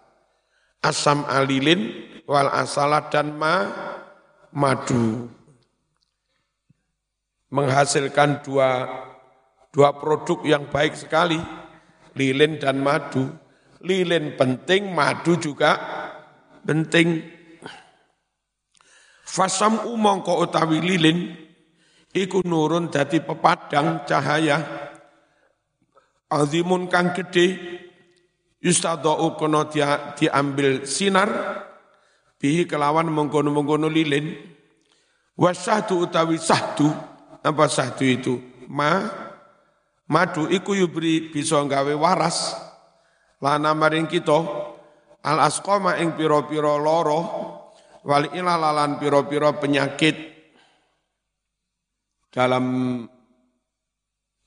Asam 0.79 1.27
alilin 1.27 2.07
wal 2.31 2.47
asala 2.47 3.11
dan 3.11 3.35
ma 3.35 3.67
madu. 4.55 5.27
Menghasilkan 7.47 8.43
dua 8.43 8.91
dua 9.71 9.95
produk 9.95 10.43
yang 10.43 10.67
baik 10.67 10.97
sekali, 10.99 11.39
lilin 12.17 12.59
dan 12.59 12.81
madu. 12.83 13.29
Lilin 13.85 14.35
penting, 14.35 14.91
madu 14.91 15.39
juga 15.39 15.79
penting. 16.67 17.23
Fasam 19.23 19.85
umongko 19.85 20.43
utawi 20.43 20.81
lilin, 20.81 21.37
iku 22.17 22.41
nurun 22.41 22.89
dadi 22.89 23.21
pepadang 23.21 24.09
cahaya, 24.09 24.65
azimun 26.33 26.89
kang 26.89 27.13
gede, 27.13 27.59
yustadau 28.65 29.37
kono 29.37 29.69
dia 29.69 30.17
diambil 30.17 30.89
sinar, 30.89 31.29
bihi 32.41 32.65
kelawan 32.65 33.13
mengkono-mengkono 33.13 33.93
lilin, 33.93 34.35
wasahdu 35.37 36.09
utawi 36.09 36.41
sahdu, 36.41 36.89
apa 37.47 37.71
sahdu 37.71 38.03
itu? 38.03 38.35
Ma, 38.67 39.07
madu 40.11 40.51
iku 40.51 40.75
yubri 40.75 41.31
bisa 41.31 41.63
gawe 41.63 41.95
waras, 41.95 42.59
lana 43.39 43.71
maring 43.71 44.11
kita 44.11 44.43
al 45.23 45.39
asqama 45.47 46.03
ing 46.03 46.19
pira-pira 46.19 46.75
lara 46.75 47.23
wal 48.03 48.27
ilalalan 48.35 48.99
pira-pira 48.99 49.55
penyakit 49.55 50.15
dalam 52.35 52.67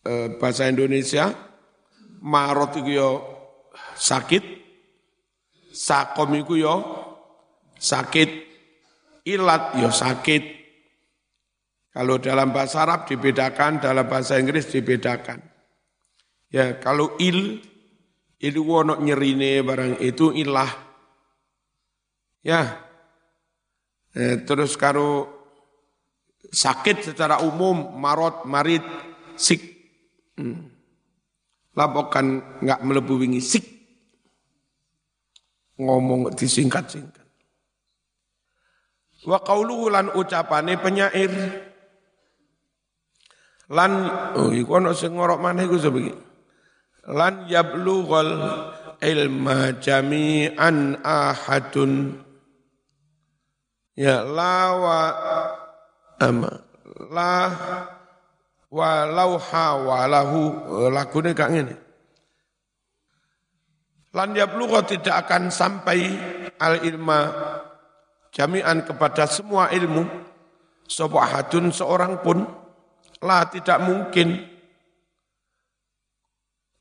eh, 0.03 0.27
bahasa 0.35 0.67
Indonesia 0.67 1.31
marot 2.19 2.75
itu 2.79 2.99
yo 2.99 3.09
sakit, 3.95 4.43
sakom 5.71 6.35
itu 6.35 6.63
yo 6.63 6.75
sakit, 7.79 8.29
ilat 9.23 9.79
yo 9.79 9.89
sakit. 9.91 10.58
Kalau 11.99 12.15
dalam 12.15 12.55
bahasa 12.55 12.88
Arab 12.88 13.12
dibedakan, 13.12 13.83
dalam 13.83 14.07
bahasa 14.07 14.39
Inggris 14.39 14.71
dibedakan. 14.71 15.43
Ya, 16.47 16.79
kalau 16.79 17.19
il 17.19 17.59
itu 18.39 18.63
wono 18.63 19.03
nyerine 19.03 19.59
barang 19.59 19.99
itu 19.99 20.31
ilah. 20.31 20.71
Ya. 22.39 22.79
Eh, 24.15 24.47
terus 24.47 24.79
kalau 24.79 25.27
sakit 26.39 27.12
secara 27.12 27.43
umum, 27.43 27.91
marot, 27.99 28.47
marit, 28.47 28.88
sik. 29.35 29.59
Hmm. 30.39 30.71
Lapokan 31.75 32.63
nggak 32.63 32.79
melebu 32.79 33.27
wingi 33.27 33.43
sik. 33.43 33.67
Ngomong 35.83 36.31
disingkat-singkat. 36.31 37.27
Wa 39.27 39.43
qauluhu 39.43 39.91
lan 39.91 40.15
ucapane 40.15 40.79
penyair. 40.79 41.67
Lan 43.69 43.91
oh 44.34 44.49
iku 44.49 44.82
ana 44.82 44.97
sing 44.97 45.13
ngorok 45.13 45.38
maneh 45.38 45.69
iku 45.69 45.77
sebegi. 45.77 46.13
Lan 47.10 47.45
yablughal 47.45 48.34
ilma 48.97 49.77
jami'an 49.77 50.99
ahadun. 51.05 52.17
Ya 53.93 54.25
lawa 54.25 55.13
ama 56.17 56.65
la 57.12 57.38
walau 58.73 59.38
hawalahu 59.38 60.39
lagune 60.89 61.38
kak 61.38 61.49
ngene. 61.53 61.75
Lan 64.10 64.34
yablugha 64.34 64.82
tidak 64.89 65.29
akan 65.29 65.53
sampai 65.53 66.10
al 66.58 66.82
ilma 66.82 67.29
jami'an 68.34 68.82
kepada 68.82 69.29
semua 69.29 69.69
ilmu 69.69 70.05
sapa 70.89 71.21
hadun 71.29 71.69
seorang 71.69 72.17
pun 72.25 72.41
lah 73.19 73.47
tidak 73.51 73.79
mungkin 73.84 74.47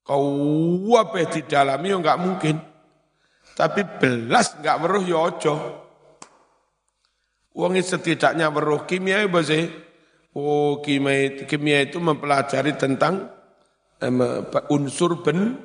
kau 0.07 0.25
wabe 0.89 1.27
di 1.29 1.43
dalamnya 1.45 1.99
enggak 1.99 2.21
mungkin 2.23 2.57
tapi 3.59 3.83
belas 3.99 4.57
enggak 4.59 4.79
weruh 4.81 5.05
ya 5.05 5.19
aja 5.29 5.55
Wong 7.59 7.75
setidaknya 7.75 8.55
weruh 8.55 8.87
kimia 8.87 9.27
ya 9.27 9.41
sih? 9.43 9.67
Oh 10.31 10.79
kimia, 10.79 11.43
kimia 11.43 11.83
itu 11.83 11.99
mempelajari 11.99 12.79
tentang 12.79 13.35
um, 13.99 14.47
unsur 14.71 15.27
ben 15.27 15.59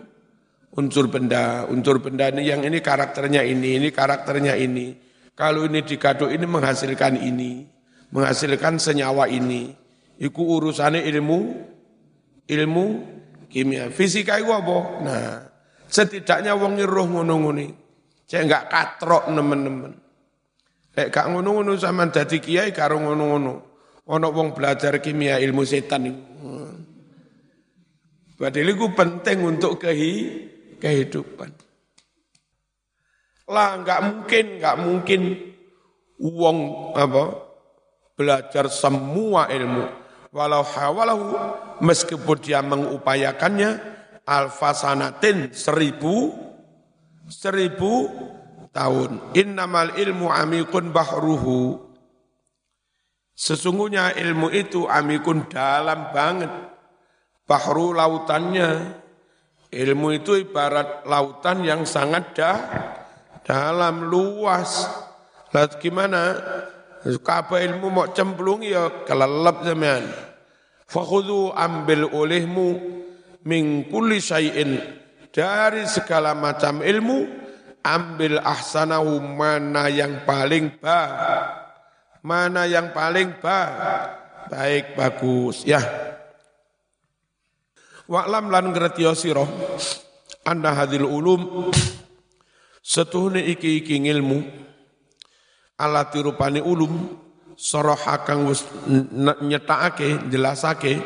unsur 0.74 1.06
benda, 1.06 1.70
unsur 1.70 2.02
benda 2.02 2.34
ini 2.34 2.50
yang 2.50 2.66
ini 2.66 2.82
karakternya 2.82 3.46
ini, 3.46 3.78
ini 3.78 3.94
karakternya 3.94 4.58
ini. 4.58 4.98
Kalau 5.38 5.70
ini 5.70 5.86
dikado 5.86 6.34
ini 6.34 6.50
menghasilkan 6.50 7.22
ini, 7.22 7.62
menghasilkan 8.10 8.82
senyawa 8.82 9.30
ini. 9.30 9.83
Iku 10.22 10.42
urusannya 10.60 11.02
ilmu 11.10 11.40
ilmu 12.46 12.86
kimia. 13.50 13.90
Fisika 13.90 14.38
itu 14.38 14.52
apa? 14.54 14.78
Nah, 15.02 15.26
setidaknya 15.90 16.54
wong 16.54 16.78
roh 16.84 17.08
ngono-ngono. 17.10 17.66
Saya 18.28 18.46
enggak 18.46 18.70
katrok 18.70 19.30
nemen-nemen. 19.30 19.94
Lek 20.94 21.10
gak 21.10 21.26
ngono-ngono 21.34 21.74
sampean 21.78 22.14
dadi 22.14 22.38
kiai 22.38 22.70
karo 22.70 23.02
ngono-ngono. 23.02 23.54
Ana 24.04 24.28
wong 24.30 24.54
belajar 24.54 25.00
kimia 25.00 25.40
ilmu 25.40 25.64
setan 25.64 26.06
iku. 26.12 26.34
Padahal 28.34 28.76
itu 28.76 28.88
penting 28.92 29.38
untuk 29.46 29.80
kehi, 29.80 30.14
kehidupan. 30.82 31.48
Lah 33.48 33.80
nggak 33.80 34.02
mungkin, 34.04 34.46
nggak 34.60 34.78
mungkin 34.84 35.22
uang 36.20 36.60
apa 36.92 37.24
belajar 38.20 38.68
semua 38.68 39.48
ilmu. 39.48 40.03
Walau 40.34 40.66
hawalahu 40.66 41.38
meskipun 41.86 42.38
dia 42.42 42.66
mengupayakannya 42.66 43.78
alfasanatin 44.26 45.54
seribu 45.54 46.34
seribu 47.30 48.10
tahun. 48.74 49.38
Innamal 49.38 49.94
ilmu 49.94 50.34
amikun 50.34 50.90
bahruhu. 50.90 51.94
Sesungguhnya 53.34 54.18
ilmu 54.18 54.50
itu 54.50 54.90
amikun 54.90 55.46
dalam 55.54 56.10
banget. 56.10 56.50
Bahru 57.46 57.94
lautannya. 57.94 59.02
Ilmu 59.74 60.14
itu 60.14 60.38
ibarat 60.38 61.02
lautan 61.10 61.66
yang 61.66 61.82
sangat 61.82 62.38
dah, 62.38 62.58
dalam 63.42 64.06
luas. 64.06 64.86
Lalu 65.50 65.74
gimana? 65.82 66.22
Apa 67.04 67.60
ilmu 67.60 67.88
mau 67.92 68.08
cemplung 68.16 68.64
ya 68.64 69.04
kelelep 69.04 69.68
zaman. 69.68 70.04
Fakhudu 70.88 71.52
ambil 71.52 72.08
olehmu 72.12 72.80
min 73.44 73.88
kulli 73.92 74.24
syai'in. 74.24 74.80
Dari 75.34 75.84
segala 75.90 76.32
macam 76.38 76.80
ilmu 76.80 77.28
ambil 77.84 78.40
ahsanahu 78.40 79.20
mana 79.20 79.92
yang 79.92 80.24
paling 80.24 80.72
ba 80.80 81.02
mana 82.24 82.64
yang 82.70 82.96
paling 82.96 83.36
ba. 83.44 83.60
Baik 84.48 84.96
bagus 84.96 85.64
ya. 85.68 85.82
Wa'lam 88.08 88.52
lan 88.52 88.76
ngerti 88.76 89.08
sira 89.16 89.48
anda 90.44 90.76
hadil 90.76 91.08
ulum 91.08 91.72
setuhne 92.84 93.40
iki 93.40 93.80
iki 93.80 93.96
ilmu 93.96 94.44
ala 95.78 96.10
tirupane 96.10 96.62
ulum 96.62 97.18
soroha 97.58 98.22
kang 98.26 98.50
wis 98.50 98.66
nyetakake 99.42 100.30
jelasake. 100.30 101.02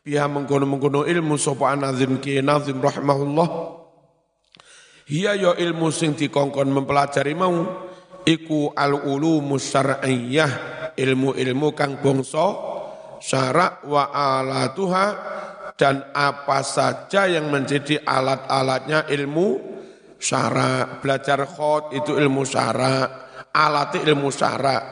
Biha 0.00 0.24
mengkono-mengkono 0.32 1.04
ilmu 1.04 1.36
sapa 1.36 1.76
anazim 1.76 2.16
ki 2.24 2.40
nazim 2.40 2.80
rahimahullah. 2.80 3.48
Hiya 5.10 5.36
ya 5.36 5.52
ilmu 5.58 5.92
sing 5.92 6.16
dikongkon 6.16 6.72
mempelajari 6.72 7.36
mau 7.36 7.66
iku 8.24 8.72
al 8.72 8.96
ulumu 8.96 9.60
syar'iyyah 9.60 10.52
ilmu-ilmu 10.96 11.76
kang 11.76 12.00
bangsa 12.00 12.46
syarak 13.20 13.84
wa 13.84 14.08
alatuha 14.08 15.06
dan 15.76 16.08
apa 16.16 16.64
saja 16.64 17.28
yang 17.28 17.52
menjadi 17.52 18.00
alat-alatnya 18.00 19.04
ilmu 19.12 19.60
syarak. 20.16 21.04
Belajar 21.04 21.44
khot 21.44 21.92
itu 21.92 22.16
ilmu 22.16 22.48
syarak 22.48 23.29
alat 23.54 24.00
ilmu 24.00 24.28
syarak. 24.32 24.82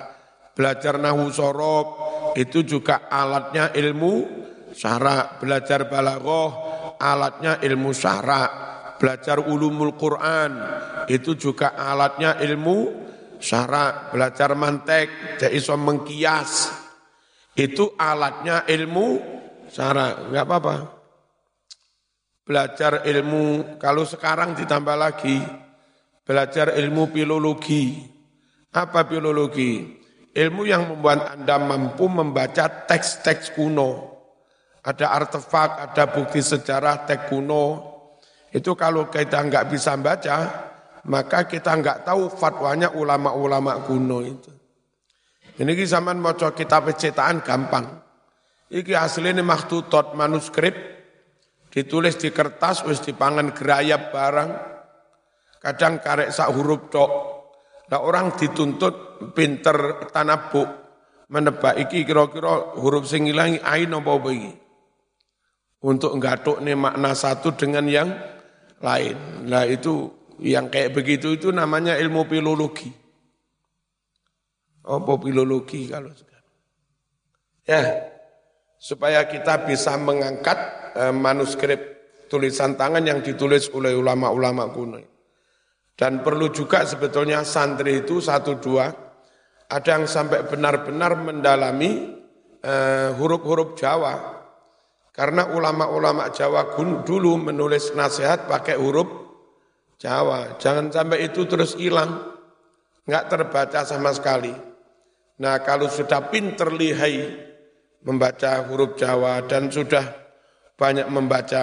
Belajar 0.54 0.98
nahu 0.98 1.30
sorob 1.30 1.86
itu 2.34 2.66
juga 2.66 3.06
alatnya 3.06 3.70
ilmu 3.74 4.26
syarak. 4.74 5.38
Belajar 5.42 5.86
balaghah 5.86 6.50
alatnya 6.98 7.62
ilmu 7.62 7.94
syarak. 7.94 8.50
Belajar 8.98 9.38
ulumul 9.46 9.94
Quran 9.94 10.58
itu 11.06 11.38
juga 11.38 11.78
alatnya 11.78 12.36
ilmu 12.42 13.08
syara 13.38 14.10
belajar 14.10 14.52
mantek 14.58 15.38
jadi 15.38 15.58
mengkias 15.78 16.74
itu 17.54 17.94
alatnya 17.94 18.66
ilmu 18.66 19.06
syara 19.70 20.28
nggak 20.30 20.44
apa-apa. 20.46 20.76
Belajar 22.42 23.04
ilmu 23.04 23.76
kalau 23.76 24.08
sekarang 24.08 24.56
ditambah 24.56 24.96
lagi 24.96 25.36
belajar 26.24 26.74
ilmu 26.74 27.12
filologi 27.12 28.17
apa 28.74 29.04
filologi 29.08 30.00
ilmu 30.32 30.62
yang 30.68 30.92
membuat 30.92 31.38
anda 31.38 31.56
mampu 31.56 32.08
membaca 32.08 32.88
teks-teks 32.88 33.56
kuno 33.56 34.16
ada 34.84 35.12
artefak 35.12 35.90
ada 35.90 36.04
bukti 36.08 36.40
sejarah 36.44 37.08
teks 37.08 37.32
kuno 37.32 37.98
itu 38.48 38.72
kalau 38.72 39.12
kita 39.12 39.44
nggak 39.44 39.68
bisa 39.68 39.92
baca, 40.00 40.36
maka 41.04 41.44
kita 41.44 41.68
nggak 41.76 42.08
tahu 42.08 42.32
fatwanya 42.32 42.96
ulama-ulama 42.96 43.84
kuno 43.84 44.24
itu. 44.24 44.52
Ini 45.58 45.74
zaman 45.84 46.16
mau 46.22 46.32
kitab 46.32 46.88
cetakan 46.96 47.42
gampang. 47.44 47.86
Iki 48.68 48.94
aslinya 48.94 49.42
maktutot 49.42 50.14
manuskrip, 50.14 50.76
ditulis 51.72 52.16
di 52.16 52.30
kertas, 52.32 52.86
wis 52.86 53.02
dipangan 53.04 53.52
gerayap 53.52 54.14
barang. 54.14 54.50
Kadang 55.58 55.98
karek 55.98 56.30
sak 56.30 56.54
huruf 56.54 56.88
tok. 56.88 57.12
Nah 57.88 58.00
orang 58.04 58.36
dituntut 58.36 59.32
pinter 59.32 60.08
tanabuk, 60.12 60.68
menebak 61.32 61.80
iki 61.88 62.04
kira-kira 62.04 62.76
huruf 62.76 63.08
sing 63.08 63.24
ilangi 63.24 63.60
ain 63.64 63.92
apa 63.96 64.10
apa 64.12 64.28
iki. 64.32 64.52
Untuk 65.78 66.18
nih 66.18 66.74
makna 66.74 67.14
satu 67.14 67.54
dengan 67.54 67.86
yang 67.86 68.10
lain. 68.82 69.46
Nah 69.46 69.64
itu 69.64 70.10
yang 70.42 70.68
kayak 70.68 70.92
begitu 70.92 71.38
itu 71.38 71.48
namanya 71.54 71.96
ilmu 71.96 72.26
filologi. 72.26 72.90
Apa 74.88 75.12
filologi 75.20 75.86
kalau 75.88 76.10
sekarang? 76.12 76.54
Ya, 77.68 77.82
supaya 78.80 79.28
kita 79.28 79.68
bisa 79.68 79.94
mengangkat 80.00 80.58
eh, 80.96 81.14
manuskrip 81.14 81.80
tulisan 82.32 82.76
tangan 82.76 83.04
yang 83.04 83.20
ditulis 83.20 83.68
oleh 83.72 83.92
ulama-ulama 83.96 84.70
kuno. 84.72 85.17
Dan 85.98 86.22
perlu 86.22 86.54
juga 86.54 86.86
sebetulnya 86.86 87.42
santri 87.42 88.06
itu 88.06 88.22
satu 88.22 88.54
dua, 88.62 88.86
ada 89.66 89.90
yang 89.98 90.06
sampai 90.06 90.46
benar-benar 90.46 91.18
mendalami 91.18 92.14
eh, 92.62 93.10
huruf-huruf 93.18 93.74
Jawa. 93.74 94.38
Karena 95.10 95.50
ulama-ulama 95.50 96.30
Jawa 96.30 96.78
dulu 97.02 97.50
menulis 97.50 97.90
nasihat 97.98 98.46
pakai 98.46 98.78
huruf 98.78 99.10
Jawa. 99.98 100.54
Jangan 100.62 100.94
sampai 100.94 101.26
itu 101.26 101.42
terus 101.50 101.74
hilang, 101.74 102.30
nggak 103.02 103.26
terbaca 103.26 103.82
sama 103.82 104.14
sekali. 104.14 104.54
Nah 105.42 105.58
kalau 105.66 105.90
sudah 105.90 106.30
pinter 106.30 106.70
lihai 106.70 107.34
membaca 108.06 108.62
huruf 108.70 108.94
Jawa 108.94 109.42
dan 109.50 109.66
sudah 109.66 110.06
banyak 110.78 111.10
membaca 111.10 111.62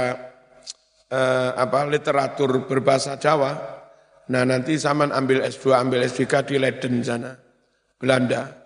eh, 1.07 1.51
apa 1.55 1.87
literatur 1.87 2.67
berbahasa 2.67 3.15
Jawa, 3.15 3.75
nah 4.31 4.43
nanti 4.43 4.77
zaman 4.79 5.13
ambil 5.13 5.45
S2, 5.45 5.65
ambil 5.75 6.05
S3 6.05 6.23
di 6.45 6.55
Leiden 6.57 7.01
sana, 7.05 7.33
Belanda. 7.99 8.65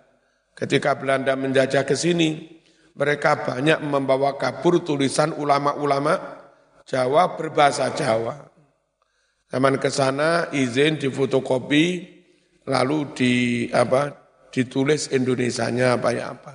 Ketika 0.56 0.98
Belanda 0.98 1.36
menjajah 1.36 1.88
ke 1.88 1.96
sini, 1.96 2.60
mereka 2.96 3.40
banyak 3.48 3.80
membawa 3.80 4.36
kabur 4.36 4.84
tulisan 4.84 5.32
ulama-ulama 5.36 6.40
Jawa 6.84 7.38
berbahasa 7.38 7.94
Jawa. 7.96 8.50
Zaman 9.50 9.80
ke 9.80 9.90
sana 9.90 10.52
izin 10.52 10.98
difotokopi 10.98 11.84
lalu 12.68 12.98
di 13.14 13.32
apa 13.72 14.14
ditulis 14.52 15.10
Indonesianya 15.10 15.98
apa 15.98 16.08
ya 16.12 16.34
apa. 16.34 16.54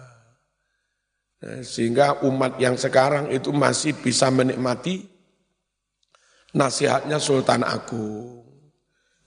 Nah, 1.43 1.59
sehingga 1.65 2.23
umat 2.23 2.55
yang 2.61 2.79
sekarang 2.79 3.31
itu 3.31 3.51
masih 3.51 3.99
bisa 3.99 4.31
menikmati 4.31 5.03
nasihatnya 6.55 7.19
Sultan 7.19 7.67
Agung. 7.67 8.44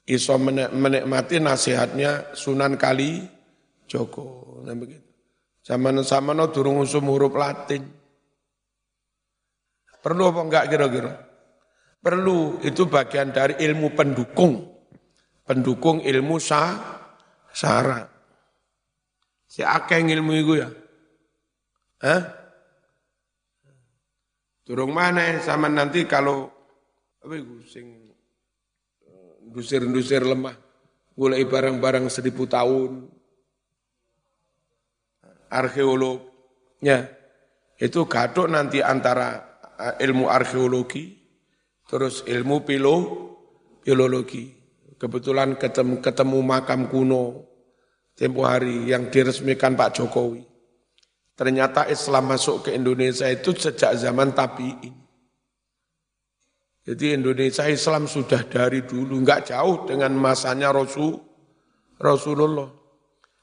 Iso 0.09 0.41
menikmati 0.41 1.37
nasihatnya 1.37 2.33
Sunan 2.33 2.81
Kali 2.81 3.21
Joko. 3.85 4.61
Nah 4.65 4.73
begitu. 4.73 5.05
Zaman 5.61 6.01
zaman 6.01 6.49
durung 6.49 6.81
usum 6.81 7.13
huruf 7.13 7.37
Latin. 7.37 7.85
Perlu 10.01 10.33
apa 10.33 10.41
enggak 10.41 10.65
kira-kira? 10.73 11.13
Perlu, 11.99 12.63
itu 12.63 12.87
bagian 12.87 13.35
dari 13.35 13.59
ilmu 13.59 13.93
pendukung. 13.93 14.65
Pendukung 15.45 16.01
ilmu 16.01 16.39
sah, 16.39 16.79
syarat. 17.51 18.07
Si 19.45 19.61
akeh 19.61 19.99
ilmu 20.01 20.33
itu 20.33 20.53
ya. 20.63 20.69
Hah? 22.07 22.23
Durung 24.63 24.95
mana 24.95 25.41
sama 25.43 25.67
nanti 25.67 26.07
kalau 26.07 26.47
apa 27.19 27.35
itu 27.35 27.65
sing 27.67 27.98
dusir-dusir 29.51 30.25
lemah, 30.25 30.57
mulai 31.19 31.43
barang-barang 31.45 32.09
seribu 32.13 32.47
tahun, 32.47 33.09
arkeolognya 35.49 37.09
itu 37.81 38.05
gadok 38.05 38.47
nanti 38.53 38.85
antara 38.85 39.61
eh, 39.81 40.05
ilmu 40.05 40.29
arkeologi 40.29 41.17
terus 41.89 42.23
ilmu 42.29 42.63
pilo 42.63 42.97
filologi. 43.83 44.57
Kebetulan 44.99 45.55
ketemu, 45.55 46.03
ketemu 46.03 46.39
makam 46.43 46.91
kuno 46.91 47.47
tempo 48.19 48.43
hari 48.43 48.91
yang 48.91 49.07
diresmikan 49.09 49.79
Pak 49.79 49.95
Jokowi. 49.95 50.43
Ternyata 51.39 51.87
Islam 51.87 52.35
masuk 52.35 52.67
ke 52.67 52.75
Indonesia 52.75 53.31
itu 53.31 53.55
sejak 53.55 53.95
zaman 53.95 54.35
tabi'in. 54.35 54.91
Jadi 56.89 57.21
Indonesia 57.21 57.69
Islam 57.69 58.09
sudah 58.09 58.49
dari 58.49 58.81
dulu, 58.81 59.21
nggak 59.21 59.53
jauh 59.53 59.85
dengan 59.85 60.17
masanya 60.17 60.73
Rasul, 60.73 61.21
Rasulullah. 62.01 62.73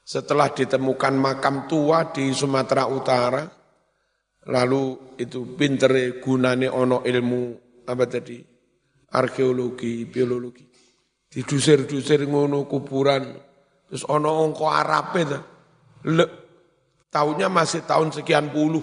Setelah 0.02 0.50
ditemukan 0.50 1.14
makam 1.14 1.70
tua 1.70 2.10
di 2.10 2.34
Sumatera 2.34 2.90
Utara, 2.90 3.46
lalu 4.50 5.14
itu 5.22 5.54
pinter 5.54 6.18
gunane 6.18 6.66
ono 6.66 7.06
ilmu 7.06 7.42
apa 7.86 8.04
tadi? 8.10 8.42
Arkeologi, 9.14 10.02
biologi. 10.10 10.66
Didusir-dusir 11.30 12.26
ngono 12.26 12.66
kuburan. 12.66 13.30
Terus 13.86 14.02
ono 14.10 14.42
ongko 14.42 14.66
Arab 14.66 15.14
itu. 15.22 15.38
Le, 16.10 16.26
tahunnya 17.14 17.46
masih 17.46 17.86
tahun 17.86 18.10
sekian 18.10 18.50
puluh. 18.50 18.82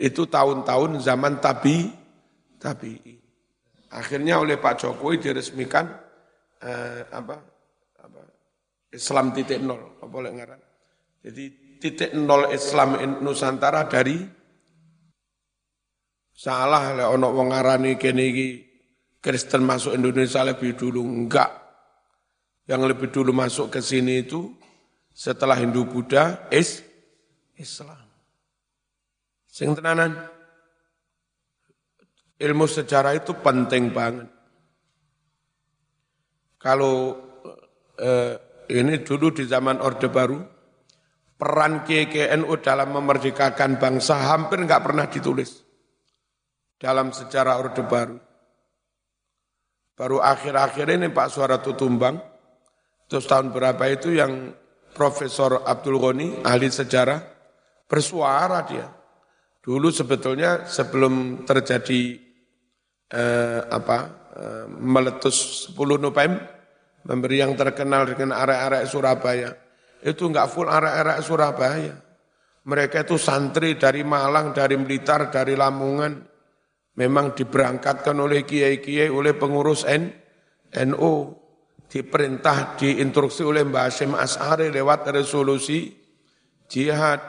Itu 0.00 0.24
tahun-tahun 0.32 1.04
zaman 1.04 1.44
tabi, 1.44 1.92
tabi. 2.56 3.23
Akhirnya 3.94 4.42
oleh 4.42 4.58
Pak 4.58 4.74
Jokowi 4.82 5.22
diresmikan 5.22 5.86
eh, 6.58 7.06
apa 7.14 7.54
Islam 8.94 9.34
titik 9.34 9.58
nol, 9.58 9.98
apa 9.98 10.06
boleh 10.06 10.30
ngaran. 10.30 10.60
Jadi 11.22 11.44
titik 11.82 12.10
nol 12.14 12.50
Islam 12.54 12.94
Nusantara 13.22 13.90
dari 13.90 14.22
salah 16.30 16.94
oleh 16.94 17.06
ono 17.06 17.34
wong 17.34 17.50
ngarani 17.50 17.98
Kristen 19.18 19.66
masuk 19.66 19.98
Indonesia 19.98 20.46
lebih 20.46 20.78
dulu 20.78 21.02
enggak. 21.02 21.50
Yang 22.64 22.82
lebih 22.96 23.08
dulu 23.12 23.30
masuk 23.34 23.72
ke 23.72 23.80
sini 23.82 24.24
itu 24.24 24.52
setelah 25.12 25.56
Hindu 25.56 25.84
Buddha 25.88 26.48
is 26.48 26.80
Islam. 27.56 28.04
Sing 29.48 29.72
tenanan 29.72 30.33
ilmu 32.38 32.66
sejarah 32.66 33.14
itu 33.14 33.36
penting 33.38 33.94
banget. 33.94 34.28
Kalau 36.58 37.20
eh, 38.00 38.34
ini 38.72 39.04
dulu 39.04 39.36
di 39.36 39.44
zaman 39.44 39.84
Orde 39.84 40.08
Baru, 40.08 40.40
peran 41.36 41.84
KKNU 41.84 42.52
dalam 42.64 42.88
memerdekakan 42.96 43.76
bangsa 43.76 44.32
hampir 44.32 44.64
nggak 44.64 44.82
pernah 44.82 45.04
ditulis 45.04 45.60
dalam 46.80 47.12
sejarah 47.12 47.60
Orde 47.60 47.84
Baru. 47.84 48.16
Baru 49.94 50.18
akhir-akhir 50.18 50.90
ini 50.90 51.06
Pak 51.12 51.28
Suara 51.30 51.62
Tutumbang, 51.62 52.18
terus 53.06 53.30
tahun 53.30 53.54
berapa 53.54 53.84
itu 53.92 54.10
yang 54.16 54.50
Profesor 54.90 55.62
Abdul 55.62 56.02
Ghani, 56.02 56.42
ahli 56.42 56.66
sejarah, 56.66 57.18
bersuara 57.86 58.62
dia. 58.66 58.90
Dulu 59.62 59.90
sebetulnya 59.94 60.66
sebelum 60.66 61.46
terjadi 61.46 62.23
eh, 63.14 63.60
apa 63.70 63.98
eh, 64.34 64.64
meletus 64.66 65.70
10 65.70 66.02
November, 66.02 66.42
memberi 67.06 67.38
yang 67.38 67.54
terkenal 67.54 68.10
dengan 68.10 68.34
arek-arek 68.34 68.84
Surabaya. 68.90 69.50
Itu 70.02 70.28
enggak 70.28 70.50
full 70.50 70.66
arek-arek 70.66 71.18
Surabaya. 71.22 71.94
Mereka 72.64 73.04
itu 73.04 73.20
santri 73.20 73.76
dari 73.76 74.02
Malang, 74.02 74.56
dari 74.56 74.74
Blitar, 74.80 75.28
dari 75.28 75.52
Lamongan. 75.52 76.16
Memang 76.96 77.36
diberangkatkan 77.36 78.16
oleh 78.16 78.46
kiai-kiai, 78.46 79.12
oleh 79.12 79.36
pengurus 79.36 79.84
N, 79.84 80.08
NU. 80.88 81.14
Diperintah, 81.84 82.74
diinstruksi 82.80 83.46
oleh 83.46 83.62
Mbah 83.62 83.86
Hashim 83.86 84.16
As'ari 84.18 84.72
lewat 84.72 85.14
resolusi 85.14 85.92
jihad. 86.66 87.20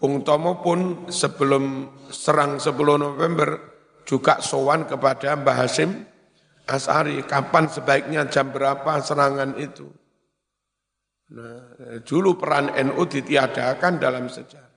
Bung 0.00 0.24
Tomo 0.24 0.64
pun 0.64 1.10
sebelum 1.12 1.92
serang 2.08 2.56
10 2.56 2.72
November 2.96 3.69
juga 4.10 4.42
sowan 4.42 4.90
kepada 4.90 5.38
Mbah 5.38 5.54
Hashim 5.54 6.02
As'ari, 6.66 7.22
kapan 7.26 7.70
sebaiknya 7.70 8.26
jam 8.26 8.50
berapa 8.50 8.98
serangan 9.02 9.54
itu? 9.58 9.86
Nah, 11.30 11.78
dulu 12.02 12.34
peran 12.38 12.74
NU 12.74 13.06
ditiadakan 13.06 14.02
dalam 14.02 14.26
sejarah. 14.26 14.70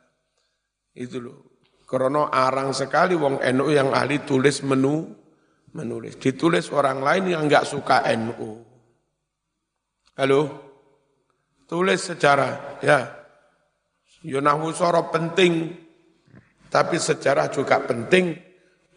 Itu 0.94 1.18
loh. 1.18 1.38
Karena 1.86 2.30
arang 2.30 2.74
sekali 2.74 3.14
wong 3.14 3.42
NU 3.42 3.68
yang 3.70 3.94
ahli 3.94 4.26
tulis 4.26 4.66
menu, 4.66 5.06
menulis. 5.78 6.18
Ditulis 6.18 6.70
orang 6.74 7.02
lain 7.02 7.24
yang 7.34 7.42
enggak 7.46 7.66
suka 7.66 8.06
NU. 8.18 8.62
Halo? 10.18 10.42
Tulis 11.70 12.02
sejarah, 12.02 12.82
ya. 12.86 13.02
Yunahu 14.26 14.74
soro 14.74 15.10
penting, 15.10 15.74
tapi 16.70 16.98
sejarah 17.02 17.50
juga 17.50 17.82
penting 17.82 18.34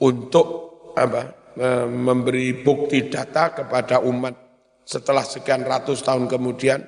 untuk 0.01 0.47
apa? 0.97 1.47
memberi 1.89 2.53
bukti 2.61 3.09
data 3.09 3.57
kepada 3.57 4.05
umat 4.05 4.37
setelah 4.85 5.25
sekian 5.25 5.65
ratus 5.65 6.05
tahun 6.05 6.29
kemudian, 6.29 6.85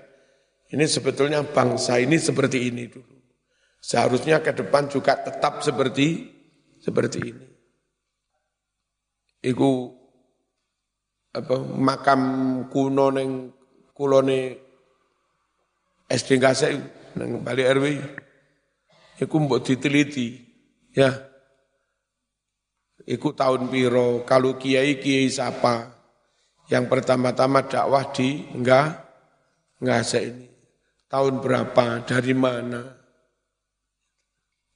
ini 0.69 0.85
sebetulnya 0.85 1.41
bangsa 1.41 1.97
ini 1.97 2.21
seperti 2.21 2.69
ini 2.69 2.85
dulu. 2.85 3.17
Seharusnya 3.81 4.45
ke 4.45 4.53
depan 4.53 4.93
juga 4.93 5.17
tetap 5.25 5.65
seperti 5.65 6.29
seperti 6.85 7.19
ini. 7.25 7.47
Iku 9.49 9.71
apa 11.33 11.57
makam 11.63 12.23
kuno 12.69 13.09
neng 13.09 13.55
kulone 13.97 14.41
SD 16.11 16.37
Gasek 16.37 16.73
neng 17.17 17.41
Bali 17.41 17.63
RW. 17.65 17.87
Iku 19.19 19.35
mbok 19.41 19.65
diteliti 19.65 20.39
ya 20.93 21.28
ikut 23.09 23.35
tahun 23.41 23.73
piro, 23.73 24.29
kalau 24.29 24.61
kiai 24.61 25.01
kiai 25.01 25.33
siapa. 25.33 25.97
Yang 26.69 26.85
pertama-tama 26.93 27.65
dakwah 27.65 28.13
di 28.13 28.45
enggak 28.53 29.01
enggak 29.81 30.05
ini. 30.21 30.47
Tahun 31.09 31.41
berapa, 31.41 32.05
dari 32.05 32.35
mana. 32.37 32.85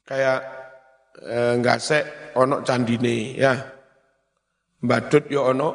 Kayak 0.09 0.40
eh, 1.21 1.53
enggak 1.61 1.79
sek 1.85 2.05
ono 2.33 2.64
candine 2.64 3.37
ya. 3.37 3.53
Badut 4.81 5.29
yo 5.29 5.53
ono 5.53 5.68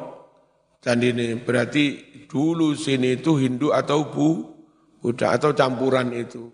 candine. 0.82 1.38
Berarti 1.38 2.26
dulu 2.26 2.74
sini 2.74 3.14
itu 3.14 3.38
Hindu 3.38 3.70
atau 3.70 4.10
Bu 4.10 4.58
Buddha 4.98 5.38
atau 5.38 5.54
campuran 5.54 6.10
itu. 6.10 6.50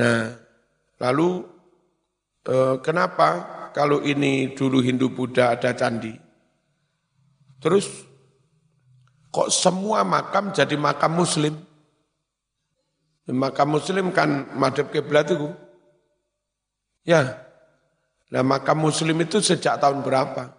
Nah, 0.00 0.32
lalu 0.96 1.44
eh, 2.48 2.76
kenapa 2.80 3.59
kalau 3.70 4.02
ini 4.02 4.52
dulu 4.54 4.82
Hindu 4.82 5.12
Buddha 5.14 5.54
ada 5.54 5.74
candi? 5.74 6.14
Terus 7.60 7.86
kok 9.30 9.52
semua 9.52 10.02
makam 10.02 10.50
jadi 10.50 10.74
makam 10.74 11.12
muslim? 11.14 11.54
Makam 13.30 13.78
muslim 13.78 14.10
kan 14.10 14.50
madhab 14.58 14.90
kiblat 14.90 15.30
itu. 15.30 15.52
Ya. 17.06 17.46
Nah 18.30 18.42
makam 18.42 18.80
muslim 18.80 19.18
itu 19.22 19.38
sejak 19.38 19.78
tahun 19.78 20.02
berapa? 20.02 20.50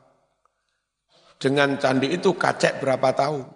Dengan 1.41 1.75
candi 1.81 2.13
itu 2.13 2.37
kacek 2.37 2.79
berapa 2.79 3.11
tahun? 3.17 3.49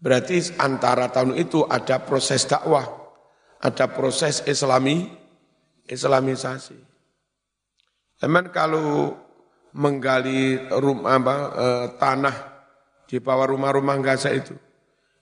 Berarti 0.00 0.56
antara 0.56 1.12
tahun 1.12 1.36
itu 1.36 1.64
ada 1.68 2.00
proses 2.00 2.48
dakwah, 2.48 2.88
ada 3.60 3.84
proses 3.88 4.40
islami, 4.48 5.08
islamisasi. 5.88 6.89
Emang 8.20 8.52
kalau 8.52 9.16
menggali 9.72 10.60
rumah 10.76 11.16
apa, 11.16 11.34
e, 11.56 11.66
tanah 11.96 12.36
di 13.08 13.16
bawah 13.16 13.48
rumah-rumah 13.48 13.96
Gaza 14.04 14.28
itu, 14.28 14.52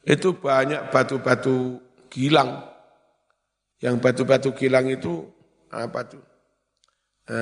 itu 0.02 0.34
banyak 0.34 0.90
batu-batu 0.90 1.78
gilang. 2.10 2.66
Yang 3.78 3.94
batu-batu 4.02 4.50
gilang 4.58 4.90
itu 4.90 5.22
apa 5.70 6.00
tuh? 6.10 6.24
E, 7.30 7.38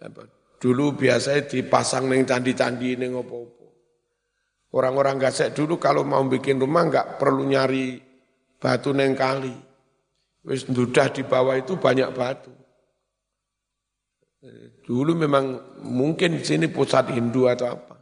apa, 0.00 0.22
dulu 0.56 0.96
biasanya 0.96 1.44
dipasang 1.44 2.08
neng 2.08 2.24
candi-candi 2.24 2.96
neng 2.96 3.20
opo-opo. 3.20 3.68
Orang-orang 4.72 5.20
Gaza 5.20 5.52
dulu 5.52 5.76
kalau 5.76 6.08
mau 6.08 6.24
bikin 6.24 6.56
rumah 6.56 6.88
nggak 6.88 7.20
perlu 7.20 7.44
nyari 7.44 8.00
batu 8.56 8.96
neng 8.96 9.12
kali. 9.12 9.52
Wis 10.48 10.64
dudah 10.64 11.12
di 11.12 11.20
bawah 11.20 11.60
itu 11.60 11.76
banyak 11.76 12.08
batu. 12.16 12.63
Dulu 14.84 15.16
memang 15.16 15.44
mungkin 15.88 16.36
di 16.36 16.44
sini 16.44 16.68
pusat 16.68 17.08
Hindu 17.16 17.48
atau 17.48 17.80
apa. 17.80 17.96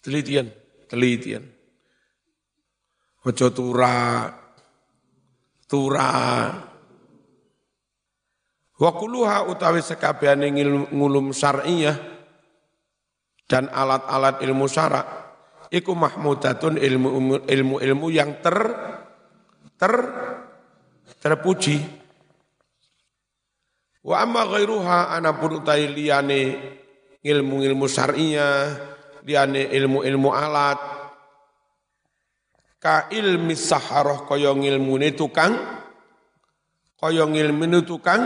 Telitian, 0.00 0.48
telitian. 0.88 1.44
Ojo 3.26 3.46
tura, 3.52 4.32
tura. 5.68 6.12
Wa 8.76 8.90
kuluha 8.96 9.50
utawi 9.50 9.84
sekabehane 9.84 10.52
ngulum 10.92 11.36
syar'iyah 11.36 11.96
dan 13.44 13.68
alat-alat 13.72 14.40
ilmu 14.42 14.66
syara 14.68 15.02
iku 15.70 15.94
mahmudatun 15.94 16.78
ilmu 16.78 17.42
ilmu 17.46 17.76
ilmu 17.82 18.06
yang 18.10 18.38
ter 18.42 18.56
ter 19.78 19.94
terpuji 21.22 22.05
Wa 24.06 24.22
amma 24.22 24.46
ghairuha 24.46 25.18
anapun 25.18 25.58
utai 25.58 25.90
liyane 25.90 26.54
ilmu-ilmu 27.26 27.90
syar'iyah, 27.90 28.70
liyane 29.26 29.66
ilmu-ilmu 29.66 30.30
alat, 30.30 30.78
ka 32.78 33.10
ilmi 33.10 33.58
saharoh 33.58 34.22
kaya 34.30 34.54
ngilmune 34.54 35.10
tukang, 35.18 35.58
kaya 37.02 37.26
ngilmune 37.26 37.82
tukang 37.82 38.22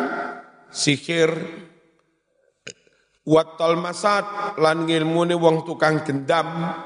sihir, 0.68 1.32
watol 3.24 3.80
masad 3.80 4.28
lan 4.60 4.84
ngilmune 4.84 5.32
wong 5.32 5.64
tukang 5.64 6.04
gendam, 6.04 6.76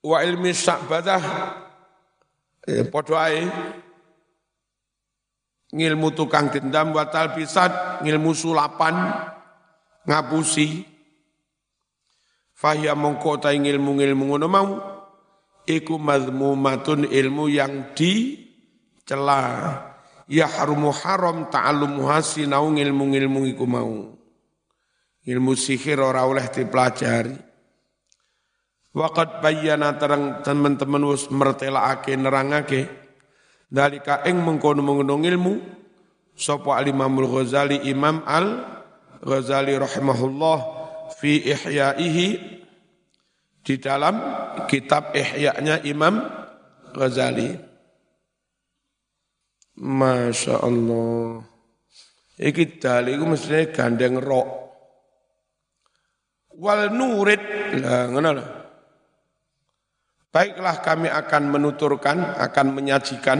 wa 0.00 0.18
ilmi 0.24 0.56
sa'badah, 0.56 1.22
eh, 2.64 2.88
podo 2.88 3.12
ae, 3.20 3.44
ngilmu 5.74 6.14
tukang 6.14 6.54
dendam 6.54 6.94
batal 6.94 7.34
pisat, 7.34 8.00
ngilmu 8.06 8.30
sulapan, 8.30 8.94
ngapusi. 10.06 10.86
Fahya 12.54 12.94
mongko 12.94 13.42
ta 13.42 13.50
ngilmu-ngilmu 13.50 14.24
ngono 14.30 14.46
mau 14.46 14.70
iku 15.66 15.98
mazmumatun 15.98 17.10
ilmu 17.10 17.50
yang 17.50 17.92
dicela. 17.98 19.42
Ya 20.24 20.48
harumu 20.48 20.88
haram 20.88 21.52
ta'allumu 21.52 22.08
hasinau 22.08 22.72
ngilmu-ngilmu 22.72 23.44
iku 23.52 23.66
mau. 23.68 24.16
Ilmu 25.26 25.52
sihir 25.52 26.00
ora 26.00 26.24
oleh 26.24 26.48
dipelajari. 26.48 27.36
Waqat 28.94 29.42
bayyana 29.42 29.98
terang 29.98 30.40
teman-teman 30.40 31.02
wis 31.10 31.26
mertelaake 31.28 32.14
nerangake 32.14 33.03
dalika 33.70 34.24
ing 34.28 34.40
mengkono-mengkono 34.40 35.20
ilmu 35.20 35.54
sapa 36.34 36.80
al 36.80 36.90
Imamul 36.90 37.30
Ghazali 37.30 37.84
Imam 37.86 38.22
Al 38.26 38.60
Ghazali 39.24 39.78
rahimahullah 39.78 40.58
fi 41.16 41.40
ihyaihi 41.40 42.28
di 43.64 43.74
dalam 43.80 44.20
kitab 44.68 45.16
Ihya-nya 45.16 45.80
Imam 45.88 46.20
Ghazali. 46.92 47.56
Masya 49.80 50.62
Allah. 50.62 51.42
Iki 52.38 52.78
dalil 52.78 53.18
iku 53.18 53.24
mestine 53.26 53.72
gandeng 53.72 54.20
rok. 54.20 54.46
Wal 56.60 56.92
nurid. 56.94 57.42
Lah 57.82 58.06
ngono 58.12 58.30
lho. 58.36 58.63
Baiklah 60.34 60.82
kami 60.82 61.06
akan 61.06 61.46
menuturkan, 61.46 62.34
akan 62.34 62.74
menyajikan. 62.74 63.38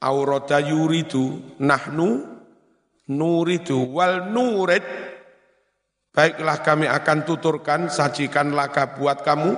Aurada 0.00 0.56
yuridu 0.56 1.36
nahnu 1.60 2.24
nuridu 3.12 3.92
wal 3.92 4.32
nurid. 4.32 4.80
Baiklah 6.16 6.64
kami 6.64 6.88
akan 6.88 7.28
tuturkan 7.28 7.92
sajikan 7.92 8.56
laka 8.56 8.96
buat 8.96 9.20
kamu. 9.20 9.52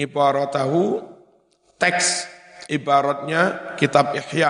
Ibaratahu 0.00 1.04
teks 1.76 2.24
ibaratnya 2.72 3.76
kitab 3.76 4.16
ihya. 4.16 4.48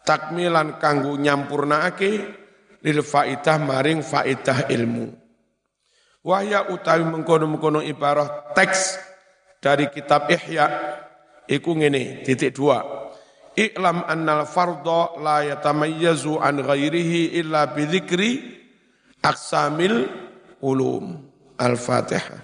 Takmilan 0.00 0.80
kanggo 0.80 1.12
nyampurnaake 1.20 2.10
lil 2.80 3.04
faidah 3.04 3.60
maring 3.60 4.00
faidah 4.00 4.64
ilmu 4.72 5.19
wahya 6.24 6.68
utawi 6.70 7.04
mengkono-mengkono 7.04 7.80
ibarat 7.84 8.52
teks 8.54 8.98
dari 9.60 9.88
kitab 9.88 10.28
ihya 10.28 10.66
iku 11.48 11.76
ngene 11.76 12.24
titik 12.24 12.56
dua 12.56 13.00
I'lam 13.58 14.06
annal 14.06 14.46
fardha 14.46 15.18
la 15.18 15.42
yatamayyazu 15.42 16.38
an 16.38 16.62
ghairihi 16.62 17.34
illa 17.34 17.66
bi 17.66 17.82
dzikri 17.82 18.30
aqsamil 19.26 20.06
ulum. 20.62 21.18
Al-Fatihah. 21.60 22.38